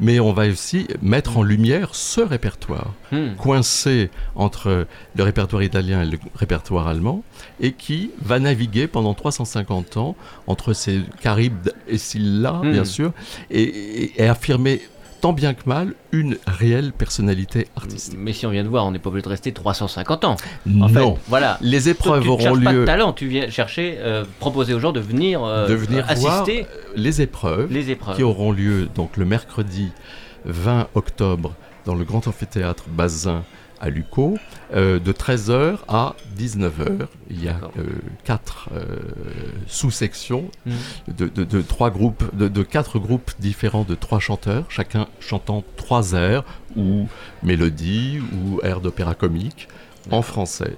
[0.00, 3.34] mais on va aussi mettre en lumière ce répertoire Hmm.
[3.36, 7.22] coincé entre le répertoire italien et le répertoire allemand,
[7.60, 10.16] et qui va naviguer pendant 350 ans
[10.46, 12.72] entre ces Caribes et Scylla, Hmm.
[12.72, 13.12] bien sûr,
[13.50, 14.80] et, et- et affirmer
[15.22, 18.18] tant bien que mal une réelle personnalité artistique.
[18.18, 20.36] Mais si on vient de voir, on n'est pas obligé de rester 350 ans.
[20.66, 21.58] En non, fait, voilà.
[21.60, 24.80] les épreuves tu auront cherches pas de lieu talent, tu viens chercher, euh, proposer aux
[24.80, 26.66] gens de venir, euh, de venir voir assister
[26.96, 28.16] les épreuves les épreuves.
[28.16, 29.90] qui auront lieu donc le mercredi
[30.44, 31.54] 20 octobre
[31.86, 33.44] dans le Grand Amphithéâtre Bazin
[33.82, 34.38] à Lucot,
[34.74, 37.08] euh, de 13h à 19h.
[37.28, 37.82] Il y a euh,
[38.24, 38.84] quatre euh,
[39.66, 40.72] sous-sections Mhm.
[41.16, 45.64] de, de- de trois groupes, de, de quatre groupes différents de trois chanteurs, chacun chantant
[45.76, 46.44] trois airs
[46.76, 47.06] ou
[47.42, 49.68] mélodies ou airs d'opéra comique
[50.10, 50.76] en français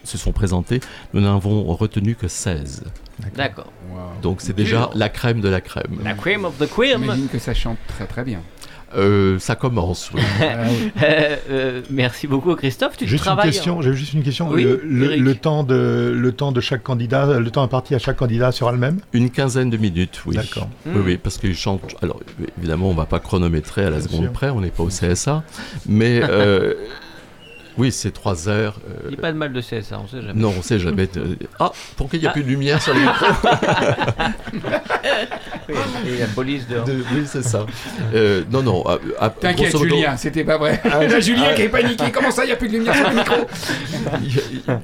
[0.04, 0.80] se sont présentés,
[1.14, 2.84] nous n'en avons retenu que 16.
[3.34, 3.72] D'accord.
[4.22, 5.98] Donc c'est déjà la crème de la crème.
[6.02, 7.00] La cream of the cream.
[7.02, 8.40] J'imagine que ça chante très très bien.
[8.96, 10.10] Euh, ça commence.
[10.14, 10.20] oui.
[10.40, 10.90] Ah oui.
[11.02, 12.96] Euh, euh, merci beaucoup, Christophe.
[12.96, 13.50] Tu Juste une travailles.
[13.50, 14.48] question, j'ai juste une question.
[14.50, 15.20] Oui, le, le- Eric.
[15.22, 18.72] le temps de, le temps de chaque candidat, le temps imparti à chaque candidat sera
[18.72, 18.98] le même?
[19.12, 20.36] Une quinzaine de minutes, oui.
[20.36, 20.68] D'accord.
[20.86, 21.02] Oui, Hmm.
[21.04, 21.94] oui, parce qu'ils chantent.
[22.02, 22.20] Alors,
[22.58, 24.32] évidemment, on va pas chronométrer à la Bien seconde sûr.
[24.32, 25.42] près, on n'est pas au CSA.
[25.88, 26.74] Mais euh,
[27.76, 28.76] oui, c'est trois heures.
[28.88, 30.40] euh, Dis pas de mal de CSA, on sait jamais.
[30.40, 31.06] non, on sait jamais.
[31.06, 32.32] de- Ah, pourquoi il n'y a Ah.
[32.32, 33.26] plus de lumière sur le micro
[35.68, 35.74] Oui,
[36.08, 36.78] Et la police de.
[36.80, 37.66] De- Oui, c'est ça.
[38.14, 38.84] Euh, non, non.
[38.86, 40.80] à- à- T'inquiète, Julien, c'était pas vrai.
[40.84, 42.10] Là, Julien qui est paniqué.
[42.12, 43.34] Comment ça, il n'y a plus de lumière sur le micro
[44.22, 44.80] il y a- il y a-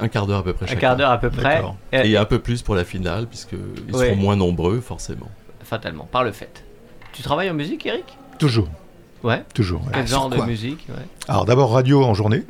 [0.00, 0.70] Un quart d'heure à peu près.
[0.70, 1.60] Un quart d'heure à peu près.
[1.94, 4.06] Euh, Et un peu plus pour la finale, puisqu'ils Ouais.
[4.10, 5.28] seront moins nombreux, forcément.
[5.64, 6.62] Fatalement, par le fait.
[7.12, 8.04] Tu travailles en musique, Eric?
[8.38, 8.68] Toujours,
[9.24, 9.42] Ouais.
[9.54, 9.80] toujours.
[9.82, 9.90] ouais.
[9.92, 11.04] Quel Ah, genre de quoi musique ouais.
[11.28, 12.44] Alors d'abord radio en journée.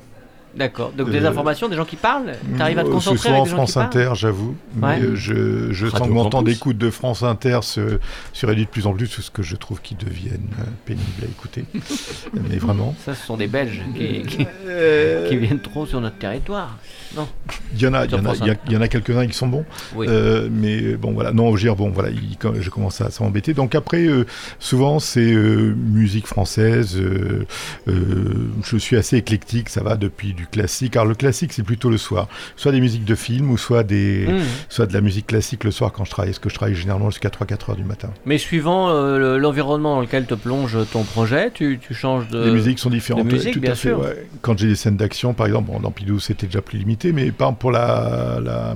[0.58, 0.92] D'accord.
[0.96, 3.34] Donc des Euh, informations, des gens qui parlent T'arrives à te Euh, concentrer Ce soir
[3.34, 4.56] avec en des gens France qui parlent Inter, j'avoue.
[4.82, 4.98] Ouais.
[4.98, 7.98] Mais euh, je, je sens que mon temps d'écoute de France Inter se,
[8.32, 10.48] se réduit de plus en plus, ce que je trouve qu'ils deviennent
[10.84, 11.64] pénibles à écouter.
[12.50, 12.94] Mais vraiment.
[13.04, 16.76] Ça, ce sont des Belges qui, qui- Euh, qui viennent trop sur notre territoire.
[17.16, 17.26] Non
[17.74, 18.34] Il y en a, il y en a,
[18.70, 19.64] y a- a quelques-uns qui sont bons.
[19.94, 20.06] Oui.
[20.10, 21.32] Euh, mais bon, voilà.
[21.32, 23.54] Non, je veux dire, bon, voilà, il- je commence à s'embêter.
[23.54, 24.26] Donc après, euh,
[24.58, 26.96] souvent, c'est euh, musique française.
[26.96, 27.46] euh,
[27.88, 30.96] euh, je suis assez éclectique, ça va depuis du classique.
[30.96, 32.28] Alors le classique, c'est plutôt le soir.
[32.56, 34.38] Soit des musiques de films, ou soit des, Mmh.
[34.68, 36.30] soit de la musique classique le soir quand je travaille.
[36.30, 38.10] Parce que je travaille généralement jusqu'à 3-4 heures du matin.
[38.26, 42.44] Mais suivant euh, le- l'environnement dans lequel te plonge ton projet, tu, tu changes de.
[42.44, 43.26] Les musiques sont différentes.
[43.28, 44.00] de musique, tout bien à fait, sûr.
[44.00, 44.26] ouais.
[44.42, 47.30] Quand j'ai des scènes d'action, par exemple, bon, dans Pidou, c'était déjà plus limité, mais
[47.30, 48.74] par exemple, pour la, la,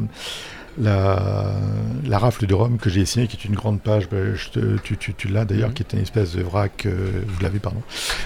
[0.81, 1.53] la,
[2.07, 4.77] la rafle de Rome que j'ai dessinée, qui est une grande page, ben, je te-
[4.79, 5.75] tu, tu, tu l'as d'ailleurs, Mhm.
[5.75, 7.83] qui est une espèce de vrac, euh, vous l'avez, pardon,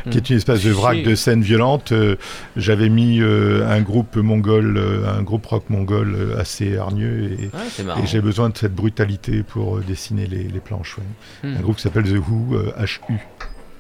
[0.07, 0.13] Mhm.
[0.13, 1.93] qui est une espèce de vrac de scènes violentes.
[1.93, 2.17] Euh,
[2.57, 8.07] J'avais mis euh, un groupe mongol, un groupe rock mongol assez hargneux et, Ah, et
[8.07, 10.97] j'ai besoin de cette brutalité pour dessiner les, les planches.
[10.99, 11.49] ouais.
[11.51, 11.57] Hmm.
[11.57, 13.19] Un groupe qui s'appelle The Who, HU.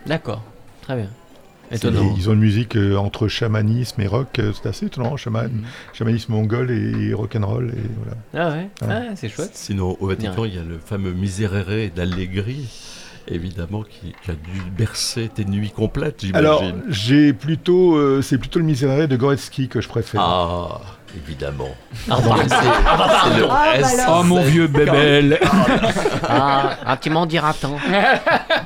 [0.07, 0.43] D'accord,
[0.83, 1.09] très bien.
[1.71, 2.15] Étonnant.
[2.17, 5.63] ils ont une musique euh, entre chamanisme et rock, euh, c'est assez étonnant, chaman, Mhm.
[5.93, 7.71] chamanisme mongol et, et rock'n'roll.
[7.71, 7.91] Et
[8.33, 8.51] voilà.
[8.53, 9.09] Ah ouais, Ouais.
[9.11, 9.51] Ah, c'est chouette.
[9.55, 12.69] Sinon, au Vatican, il y a le fameux Miserere d'Allegri,
[13.29, 16.83] évidemment, qui, qui a dû bercer tes nuits complètes, Alors, j'imagine.
[16.89, 20.21] j'ai plutôt, euh, c'est plutôt le Miserere de Goretzky que je préfère.
[20.21, 20.81] Ah,
[21.15, 21.69] évidemment.
[22.09, 22.35] Pardon.
[22.37, 23.99] C'est- c'est le Ah, bah S.
[24.01, 24.19] alors.
[24.21, 25.39] Oh mon vieux bébel
[26.29, 27.77] Ah, ah, tu m'en diras tant.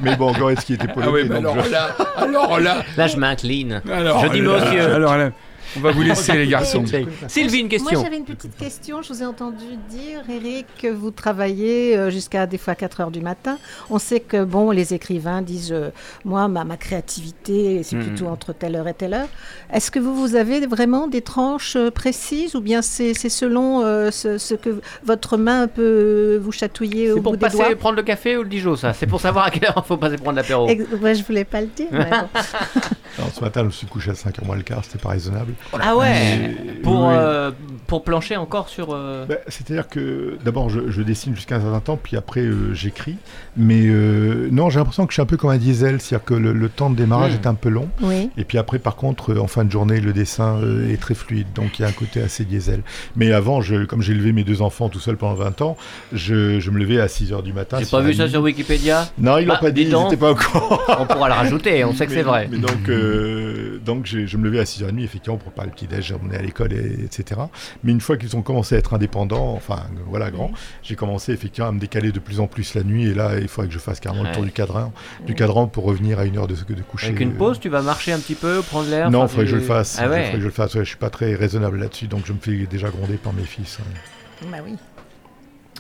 [0.03, 3.07] Mais bon, Goretzky était Ah polonais, oui, mais donc alors je- là, alors là, Là,
[3.07, 3.83] je m'incline.
[3.93, 4.95] alors Je dis là, monsieur.
[4.95, 5.31] Alors là,
[5.77, 6.85] on va vous laisser les garçons.
[7.29, 8.03] Sylvie, une Moi, question.
[8.03, 9.03] j'avais une petite question.
[9.03, 13.11] Je vous ai entendu dire, Eric, que vous travaillez euh, jusqu'à des fois 4 heures
[13.11, 13.59] du matin.
[13.91, 15.91] On sait que, bon, les écrivains disent, euh,
[16.25, 18.03] moi, ma, ma créativité, c'est Mhm.
[18.07, 19.29] plutôt entre telle heure et telle heure.
[19.73, 24.11] Est-ce que vous, vous avez vraiment des tranches euh, précises ou bien c'est selon euh,
[24.11, 27.77] ce, ce que votre main peut vous chatouiller au C'est bout pour des passer doigts?
[27.77, 28.93] prendre le café ou le Dijon, ça?
[28.93, 30.67] C'est pour savoir à quelle heure il faut passer prendre l'apéro.
[30.67, 31.89] Ouais, Je voulais pas le dire.
[31.93, 32.29] mais bon.
[33.19, 35.53] Alors, ce matin, je me suis couché à 5h moins le quart, c'était pas raisonnable.
[35.81, 37.15] Ah ouais Pour, Oui.
[37.17, 37.51] euh,
[37.87, 38.89] pour plancher encore sur.
[38.93, 42.73] euh, Bah, C'est-à-dire que d'abord je, je dessine jusqu'à un certain temps, puis après euh,
[42.75, 43.17] j'écris.
[43.57, 46.35] Mais euh, non, j'ai l'impression que je suis un peu comme un diesel, c'est-à-dire que
[46.35, 47.35] le, le temps de démarrage Mm.
[47.35, 47.89] est un peu long.
[48.03, 48.31] Oui.
[48.37, 51.49] Et puis après, par contre, en fin de journée, le dessin euh, est très fluide,
[51.55, 52.83] donc il y a un côté assez diesel.
[53.17, 55.77] Mais avant, je, comme j'ai élevé mes deux enfants tout seul pendant 20 ans,
[56.13, 57.79] je, je me levais à 6h du matin.
[57.81, 59.09] J'ai pas vu ça sur Wikipédia?
[59.19, 60.79] Non, ils l'ont Bah, pas dit, ils n'étaient pas au courant.
[60.99, 62.49] On pourra le rajouter, on sait que c'est vrai.
[62.51, 66.15] Mais donc, euh, donc je me levais à 6h30, effectivement, pour préparer le petit-déj, je
[66.15, 67.41] revenais à l'école, et- etc.
[67.85, 70.51] Mais une fois qu'ils ont commencé à être indépendants, enfin, voilà, grands,
[70.83, 73.07] j'ai commencé effectivement à me décaler de plus en plus la nuit.
[73.09, 74.29] Et là, il faudrait que je fasse carrément Ouais.
[74.29, 74.93] le tour du cadran,
[75.27, 77.09] du cadran pour revenir à une heure de, de coucher.
[77.09, 79.45] Avec une euh, pause, tu vas marcher un petit peu, prendre l'air Non, il faudrait
[79.45, 79.97] que je tu- le fasse.
[79.99, 80.75] Ah faudrait que je le fasse.
[80.75, 83.45] Ouais, je suis pas très raisonnable là-dessus, donc je me fais déjà gronder par mes
[83.45, 83.79] fils.
[83.79, 84.49] ouais.
[84.51, 84.75] Bah oui.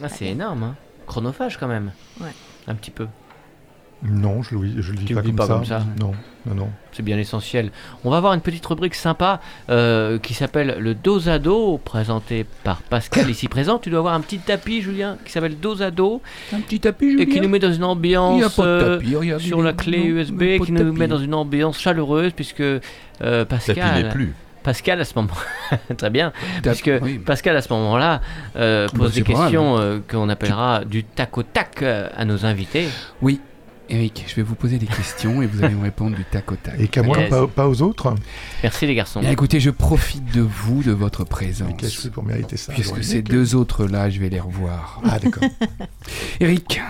[0.03, 0.77] Ah, c'est énorme, hein.
[1.07, 1.93] Chronophage quand même.
[2.21, 2.33] Ouais.
[2.67, 3.07] Un petit peu.
[4.03, 5.55] Non, je le, vis- je le vis Tu pas, le vis comme, pas ça.
[5.55, 5.83] comme ça.
[6.01, 6.13] Non,
[6.47, 6.69] non, non.
[6.93, 7.71] C'est bien l'essentiel.
[8.03, 12.47] On va avoir une petite rubrique sympa euh, qui s'appelle le dos à dos, présenté
[12.65, 13.79] par Pascal ici présent.
[13.79, 16.23] Tu dois avoir un petit tapis, Julien, qui s'appelle dos à dos
[16.55, 18.99] Un petit tapis, et qui Julien nous met dans une ambiance a pas de euh,
[19.33, 20.99] tapis, sur la clé non, USB, qui nous tapis.
[20.99, 24.35] met dans une ambiance chaleureuse puisque euh, Pascal, n'est plus.
[24.63, 25.33] Pascal à ce moment,
[25.99, 26.33] très bien,
[26.63, 27.19] puisque oui.
[27.19, 28.21] Pascal à ce moment-là
[28.57, 32.89] euh, Bah, pose des questions euh, qu'on appellera du tac au tac à nos invités.
[33.23, 33.41] Oui,
[33.91, 36.57] Eric, je vais vous poser des questions et vous allez me répondre du tac au
[36.57, 36.79] tac.
[36.79, 38.15] Et qu'à moi, pas, pas aux autres.
[38.63, 39.21] Merci les garçons.
[39.23, 41.73] Écoutez, je profite de vous, de votre présence.
[41.77, 45.01] qu'est-ce que je fais pour mériter ça Puisque ces deux autres-là, je vais les revoir.
[45.05, 45.43] Ah, d'accord.
[46.41, 46.81] Eric,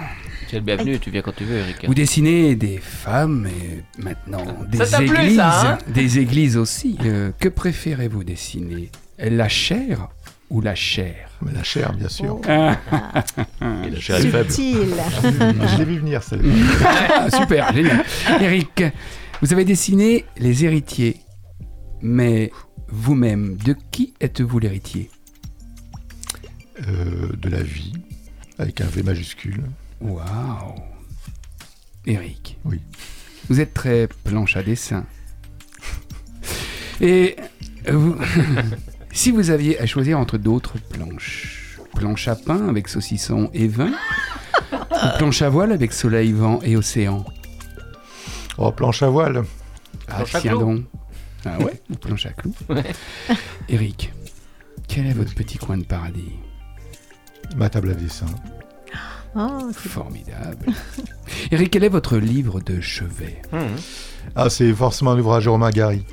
[0.48, 1.86] Tu es le bienvenu, tu viens quand tu veux, Eric.
[1.86, 5.36] vous dessinez des femmes et maintenant des Ça t'a plu, églises.
[5.36, 6.98] ça, hein des églises aussi.
[7.04, 8.90] Euh, que préférez-vous dessiner?
[9.18, 10.08] La chair
[10.50, 12.40] ou la chair Mais la chair, bien sûr.
[12.48, 12.76] Ah,
[13.86, 14.50] Et la chair est faible.
[14.50, 14.94] Subtil.
[15.22, 16.52] je l'ai vu venir, celle-là.
[17.16, 18.04] ah, Super, génial.
[18.40, 18.82] Eric,
[19.40, 21.16] vous avez dessiné les héritiers.
[22.02, 22.50] Mais
[22.88, 25.10] vous-même, de qui êtes-vous l'héritier?
[26.88, 27.92] Euh, de la vie,
[28.58, 29.62] avec un V majuscule.
[30.00, 30.74] Waouh
[32.06, 32.58] Eric.
[32.64, 32.80] Oui.
[33.50, 35.04] Vous êtes très planche à dessin.
[37.02, 37.36] Et
[37.90, 38.16] vous,
[39.12, 43.92] si vous aviez à choisir entre d'autres planches, planche à pain avec saucisson et vin,
[44.72, 47.24] ou planche à voile avec soleil, vent et océan?
[48.58, 49.44] Oh, planche à voile.
[50.08, 50.60] Ah, Planche à tiens clous.
[50.60, 50.84] donc.
[51.44, 52.52] Ah ouais, ou planche à clous.
[53.68, 54.12] Eric,
[54.88, 56.32] quel est votre petit coin de paradis?
[57.56, 58.26] Ma table à dessin.
[59.36, 60.66] Oh, c'est Formidable.
[61.52, 63.40] Eric, quel est votre livre de chevet?
[63.52, 63.68] Hum.
[64.34, 66.04] Ah, c'est forcément un ouvrage de Romain Gary.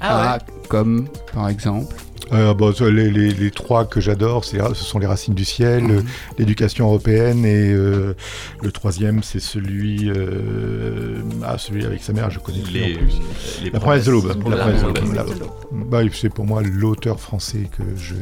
[0.00, 0.54] Ah ouais.
[0.68, 1.94] comme par exemple
[2.32, 5.82] Euh, bon, ça, les, les- les trois que j'adore, ce sont les racines du ciel,
[5.84, 5.90] Mhm.
[5.98, 6.02] euh,
[6.38, 8.14] l'éducation européenne et euh,
[8.62, 12.98] le troisième, c'est celui, euh, ah, celui avec sa mère, je connais plus Les, en
[12.98, 13.20] plus.
[13.64, 14.26] les La promesse de l'aube.
[14.28, 15.38] La promesse de l'aube.
[15.38, 15.44] de.
[15.84, 18.14] Bah, c'est pour moi l'auteur français que je.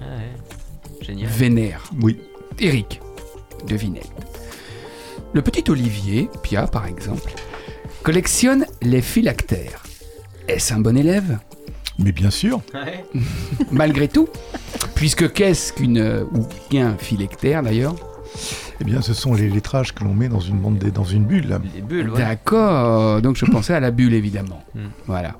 [0.00, 1.04] Ah ouais.
[1.06, 1.28] Génial.
[1.28, 1.82] Vénère.
[2.00, 2.18] Oui.
[2.58, 3.00] Eric,
[3.68, 4.08] devinette.
[5.34, 7.30] Le petit Olivier, Pia par exemple,
[8.02, 9.82] collectionne les phylactères.
[10.48, 11.38] Est-ce un bon élève
[11.98, 12.60] Mais bien sûr.
[12.74, 13.04] Ouais.
[13.72, 14.28] Malgré tout,
[14.94, 16.26] puisque qu'est-ce qu'une.
[16.32, 17.94] ou qu'un phylactère d'ailleurs
[18.80, 21.58] Eh bien, ce sont les lettrages que l'on met dans une bande, dans une bulle.
[21.74, 22.18] Les bulles, ouais.
[22.18, 24.62] D'accord, donc je pensais à la bulle évidemment.
[24.74, 24.88] Hmm.
[25.06, 25.34] Voilà.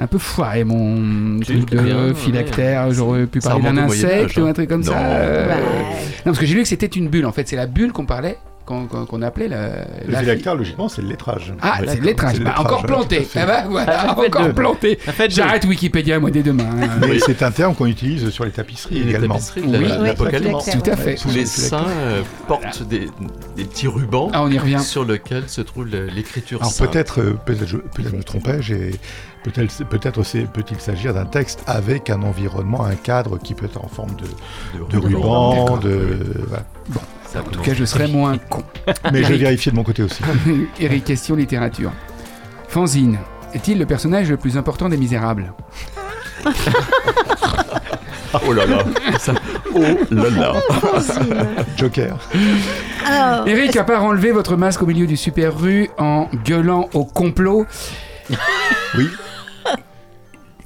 [0.00, 2.92] Un peu foiré mon truc de bien, phylactère.
[2.92, 4.92] J'aurais pu parler d'un insecte ou un truc comme ça.
[4.92, 4.96] Non.
[5.00, 5.54] euh, Ouais.
[6.18, 7.26] Non, parce que j'ai lu que c'était une bulle.
[7.26, 8.38] En fait, c'est la bulle qu'on parlait,
[8.86, 9.68] qu'on qu'on appelait la.
[10.06, 11.52] Le la- phylactère, logiquement, c'est le lettrage.
[11.62, 12.40] Ah, c'est le lettrage.
[12.40, 13.26] Bah, encore planté.
[13.34, 14.52] Ah bah voilà, encore deux.
[14.52, 14.98] planté.
[15.28, 16.64] J'arrête Wikipédia, moi, dès demain.
[16.82, 16.88] hein.
[17.00, 17.20] Mais Oui.
[17.24, 19.34] c'est un terme qu'on utilise sur les tapisseries Les également.
[19.34, 20.70] tapisseries de Oui, l'Apocalypse.
[20.70, 21.14] Tout à fait.
[21.16, 23.08] Tous les saints euh, portent des,
[23.56, 24.80] des petits rubans Ah, on y revient.
[24.80, 26.90] sur lesquels se trouve l'écriture Alors sainte.
[26.92, 27.76] peut-être, euh, peut-être, je,
[28.16, 28.90] me trompais-je, et
[29.44, 29.84] peut-être,
[30.52, 34.26] peut-il s'agir d'un texte avec un environnement, un cadre qui peut être en forme de,
[34.90, 36.18] de ruban, de.
[36.46, 36.62] voilà.
[37.26, 38.62] Ça En tout cas, je serais moins con.
[39.12, 39.40] Mais je vais Eric.
[39.42, 40.22] vérifier de mon côté aussi.
[40.80, 41.92] Eric, question littérature.
[42.68, 43.18] Fanzine,
[43.54, 45.52] est-il le personnage le plus important des Misérables
[48.46, 48.84] Oh là là
[49.18, 49.32] ça-
[49.74, 49.80] Oh
[50.10, 50.52] là là
[51.76, 52.18] Joker.
[53.06, 57.04] Alors, Eric, à part enlever votre masque au milieu du super rue en gueulant au
[57.04, 57.66] complot,
[58.96, 59.08] Oui.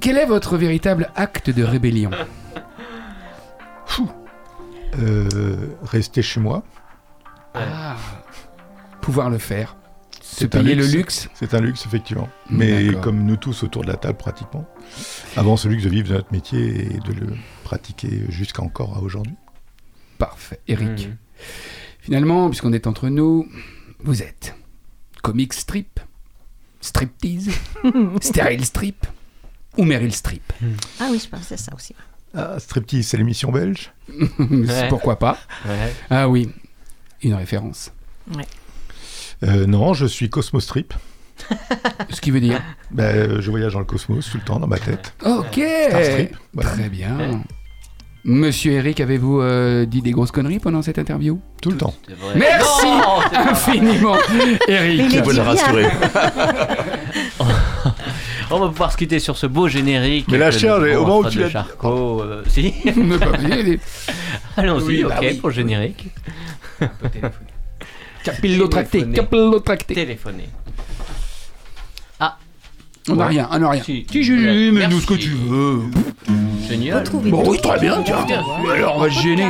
[0.03, 2.11] Quel est votre véritable acte de rébellion
[4.99, 6.63] Euh, rester chez moi.
[7.55, 7.97] Ah,
[9.01, 9.77] Pouvoir le faire.
[10.21, 11.29] Se C'est un payer le luxe.
[11.35, 12.29] C'est un luxe, effectivement.
[12.51, 14.67] Mais comme nous tous autour de la table, pratiquement.
[15.37, 17.29] Avant ce luxe de vivre de notre métier et de le
[17.65, 19.35] pratiquer jusqu'à encore à aujourd'hui.
[20.19, 20.61] Parfait.
[20.69, 21.09] Eric.
[21.09, 21.17] Mhm.
[22.01, 23.49] Finalement, puisqu'on est entre nous,
[24.01, 24.55] vous êtes
[25.23, 26.01] comic strip,
[26.81, 27.51] striptease,
[28.21, 29.07] sterile strip
[29.79, 30.53] ou Meryl Strip.
[31.01, 31.95] ah oui, je pensais ça aussi.
[32.35, 33.93] Ah, Striptease, c'est l'émission belge.
[34.39, 34.89] Ouais.
[34.89, 35.93] Pourquoi pas Ouais.
[36.11, 36.51] Ah oui,
[37.23, 37.93] une référence.
[39.45, 40.95] Euh, non, je suis Cosmostrip.
[42.11, 44.67] Ce qui veut dire Ben, euh, je voyage dans le cosmos tout le temps, dans
[44.67, 45.15] ma tête.
[45.25, 46.37] Ok Starstrip.
[46.55, 46.71] Voilà.
[46.71, 47.43] Très bien.
[48.25, 51.41] Monsieur Eric, avez-vous euh, dit des grosses conneries pendant cette interview?
[51.61, 51.95] Tout le temps.
[52.37, 54.17] Merci Non, infiniment,
[54.69, 55.13] Eric.
[55.13, 55.87] Il veux le rassurer.
[58.53, 60.27] On va pouvoir se quitter sur ce beau générique.
[60.31, 62.73] Mais la chair, au moment où tu l'as- Charcot, euh, si.
[62.97, 63.81] Ne pas oublier,
[64.57, 65.35] Allons-y, Oui, ok, bah oui.
[65.35, 66.07] pour le générique.
[68.25, 69.95] Capillotracté, capillotracté.
[69.95, 70.49] Téléphoner.
[73.09, 73.31] On n'a Ouais.
[73.31, 73.83] rien, on n'a rien.
[73.83, 74.07] Si.
[74.09, 74.71] Si, Ouais.
[74.73, 75.81] mais nous ce que tu veux.
[76.69, 77.03] Génial.
[77.13, 78.25] Bon, oui, très bien, tiens.
[78.73, 79.49] Alors, on va se gêner.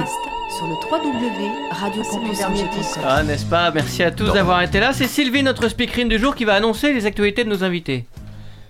[0.57, 3.03] Sur le www.radiocampusangers.com.
[3.07, 3.70] Ah, n'est-ce pas?
[3.70, 4.94] Merci à tous d'avoir été là.
[4.94, 8.07] C'est Sylvie, notre speakerine du jour, qui va annoncer les actualités de nos invités.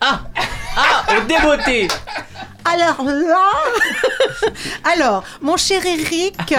[0.04, 0.20] Ah
[0.76, 1.86] Ah Au débeauté
[2.64, 3.50] Alors là,
[4.92, 6.54] alors mon cher Eric,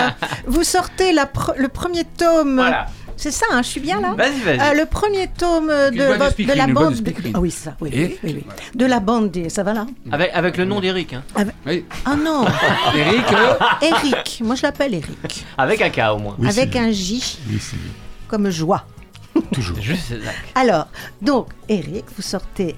[0.48, 2.56] vous sortez la pre- le premier tome.
[2.56, 2.88] Voilà.
[3.16, 4.14] C'est ça, hein, je suis bien là.
[4.18, 4.60] Vas-y, vas-y.
[4.60, 6.96] Euh, le premier tome de, votre- la de bande.
[7.36, 7.76] Ah oui, c'est ça.
[7.80, 8.46] Oui, oui, oui, oui.
[8.76, 9.50] De la bande des.
[9.50, 11.14] Ça va là Avec, avec le nom d'Eric.
[11.14, 11.24] Hein.
[11.66, 11.86] Oui.
[12.06, 12.46] Ah non,
[12.96, 14.42] Eric, euh, Eric.
[14.44, 15.46] Moi, je l'appelle Eric.
[15.58, 16.36] Avec un K au moins.
[16.40, 17.38] Oui, avec un J
[18.28, 18.84] comme joie.
[19.52, 19.80] Toujours.
[19.82, 20.14] Juste.
[20.56, 20.88] Alors,
[21.22, 22.76] donc, Eric, vous sortez.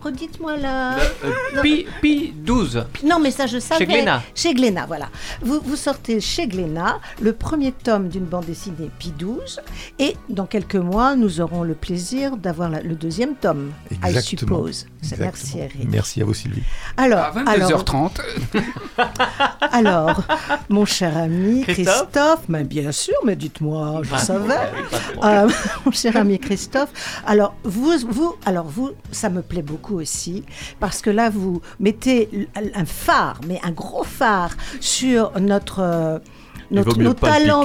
[0.00, 0.96] Redites-moi là.
[1.24, 2.84] Euh, Pi, Pi 12.
[3.04, 3.86] Non, mais ça, je savais.
[3.86, 4.22] Glénat.
[4.34, 5.08] Chez Glénat, voilà.
[5.42, 9.60] Vous, vous sortez chez Glénat le premier tome d'une bande dessinée Pi 12.
[9.98, 13.72] Et dans quelques mois, nous aurons le plaisir d'avoir la- le deuxième tome.
[13.90, 14.20] I Exactement.
[14.58, 14.86] suppose.
[15.02, 15.64] C'est- Merci, Exactement.
[15.80, 15.88] Eric.
[15.90, 16.62] Merci à vous, Sylvie.
[16.96, 18.20] Alors, à alors, 22h30.
[19.72, 20.22] alors,
[20.68, 24.54] mon cher ami Christophe Christophe, mais bien sûr, mais dites-moi, je Ah, savais.
[25.84, 30.44] mon cher ami Christophe, alors vous, vous, alors vous, ça me plaît beaucoup aussi
[30.80, 36.18] parce que là vous mettez un phare, mais un gros phare sur notre euh,
[36.70, 37.14] notre, nos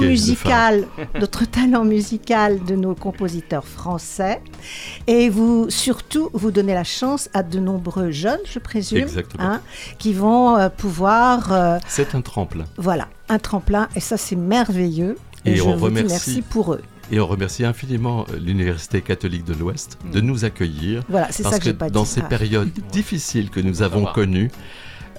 [0.08, 0.84] musical,
[1.20, 4.42] notre talent musical de nos compositeurs français,
[5.06, 9.06] et vous surtout vous donnez la chance à de nombreux jeunes, je présume,
[9.38, 9.60] hein,
[9.98, 12.64] qui vont euh, pouvoir, euh, C'est un tremplin.
[12.78, 15.16] voilà, un tremplin, et ça c'est merveilleux.
[15.44, 16.82] Et je on vous dis remercie- merci pour eux.
[17.12, 21.02] Et on remercie infiniment euh, l'Université catholique de l'Ouest de nous accueillir.
[21.08, 22.08] Voilà, c'est ça Parce que que, j'ai pas dans dit.
[22.10, 22.28] ces Ah.
[22.28, 24.50] périodes difficiles que nous avons connues,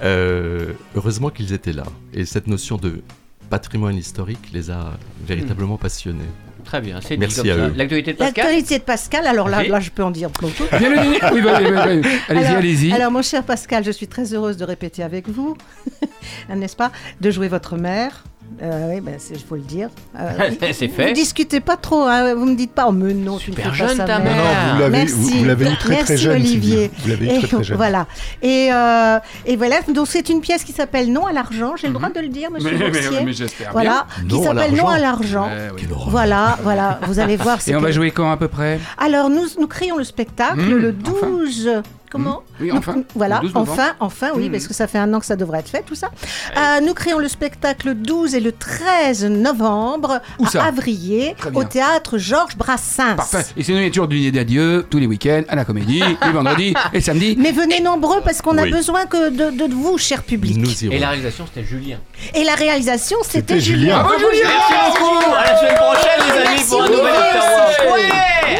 [0.03, 1.85] euh, heureusement qu'ils étaient là.
[2.13, 3.01] Et cette notion de
[3.49, 4.91] patrimoine historique les a
[5.25, 6.25] véritablement passionnés.
[6.65, 7.59] Très bien, c'est dit Merci comme à ça.
[7.69, 7.73] eux.
[7.77, 10.63] L'actualité de Pascal L'actualité de Pascal, alors là, je peux en dire beaucoup.
[10.77, 11.09] Bien le.
[11.09, 11.17] Oui.
[11.21, 12.91] Allez-y, alors, allez-y.
[12.91, 15.55] alors, mon cher Pascal, je suis très heureuse de répéter avec vous,
[16.53, 18.25] n'est-ce pas De jouer votre mère.
[18.61, 19.89] Euh, oui, ben, il faut le dire.
[20.19, 20.29] Euh,
[20.73, 21.13] C'est Vous fait.
[21.13, 23.83] discutez pas trop, hein, vous me dites pas, oh, mais non, tu ne Super fais
[23.83, 24.35] pas jeune, ça, ta mère.
[24.35, 24.43] mère.
[24.67, 26.91] Non, vous l'avez, vous, vous eu très Merci, très jeune, Olivier.
[26.99, 27.77] Vous l'avez eu Et très très jeune.
[27.77, 28.07] voilà.
[28.41, 31.75] Et, euh, et voilà, donc c'est une pièce qui s'appelle Non à l'argent.
[31.75, 32.77] J'ai le droit de le dire, monsieur Mhm.
[32.79, 35.47] mais, mais, mais j'espère Voilà, qui Non à s'appelle Non à l'argent.
[35.47, 35.55] bien.
[35.57, 35.87] Ouais, oui.
[36.07, 37.59] Voilà, voilà, vous allez voir.
[37.67, 38.79] Et on que- va jouer quand à peu près?
[38.97, 41.81] Alors, nous, nous créons le spectacle Mmh, le enfin.
[42.11, 42.95] 12 Comment Oui, Nous- enfin.
[43.15, 43.71] Voilà, 12 novembre.
[43.73, 44.51] enfin, enfin, oui, Mhm.
[44.53, 46.09] parce que ça fait un an que ça devrait être fait, tout ça.
[46.57, 51.63] Euh, nous créons le spectacle le 12 et le 13 novembre Où à Avrier, au
[51.63, 53.15] théâtre Georges Brassens.
[53.15, 53.45] Parfait.
[53.57, 56.01] Et sinon, il y a toujours du nid d'adieu tous les week-ends à la comédie,
[56.25, 57.35] les vendredis et samedis.
[57.39, 58.71] Mais venez nombreux parce qu'on a Oui.
[58.71, 60.57] besoin que de, de vous, cher public.
[60.57, 60.93] Nous irons.
[60.95, 61.97] Et la réalisation, c'était Julien.
[62.33, 64.05] Et la réalisation, c'était Julien.
[64.17, 64.31] Julien.
[64.31, 65.31] Julien Merci beaucoup.
[65.33, 67.05] À la semaine prochaine, les amis, Merci, pour un nouvel.
[67.07, 67.87] After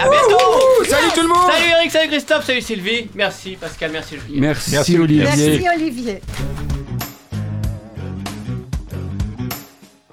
[0.02, 0.67] à bientôt.
[0.88, 3.10] Salut tout le monde Salut Eric, salut Christophe, salut Sylvie.
[3.14, 4.16] Merci Pascal, merci.
[4.30, 5.24] Merci, Merci, Olivier.
[5.24, 6.22] Merci Olivier.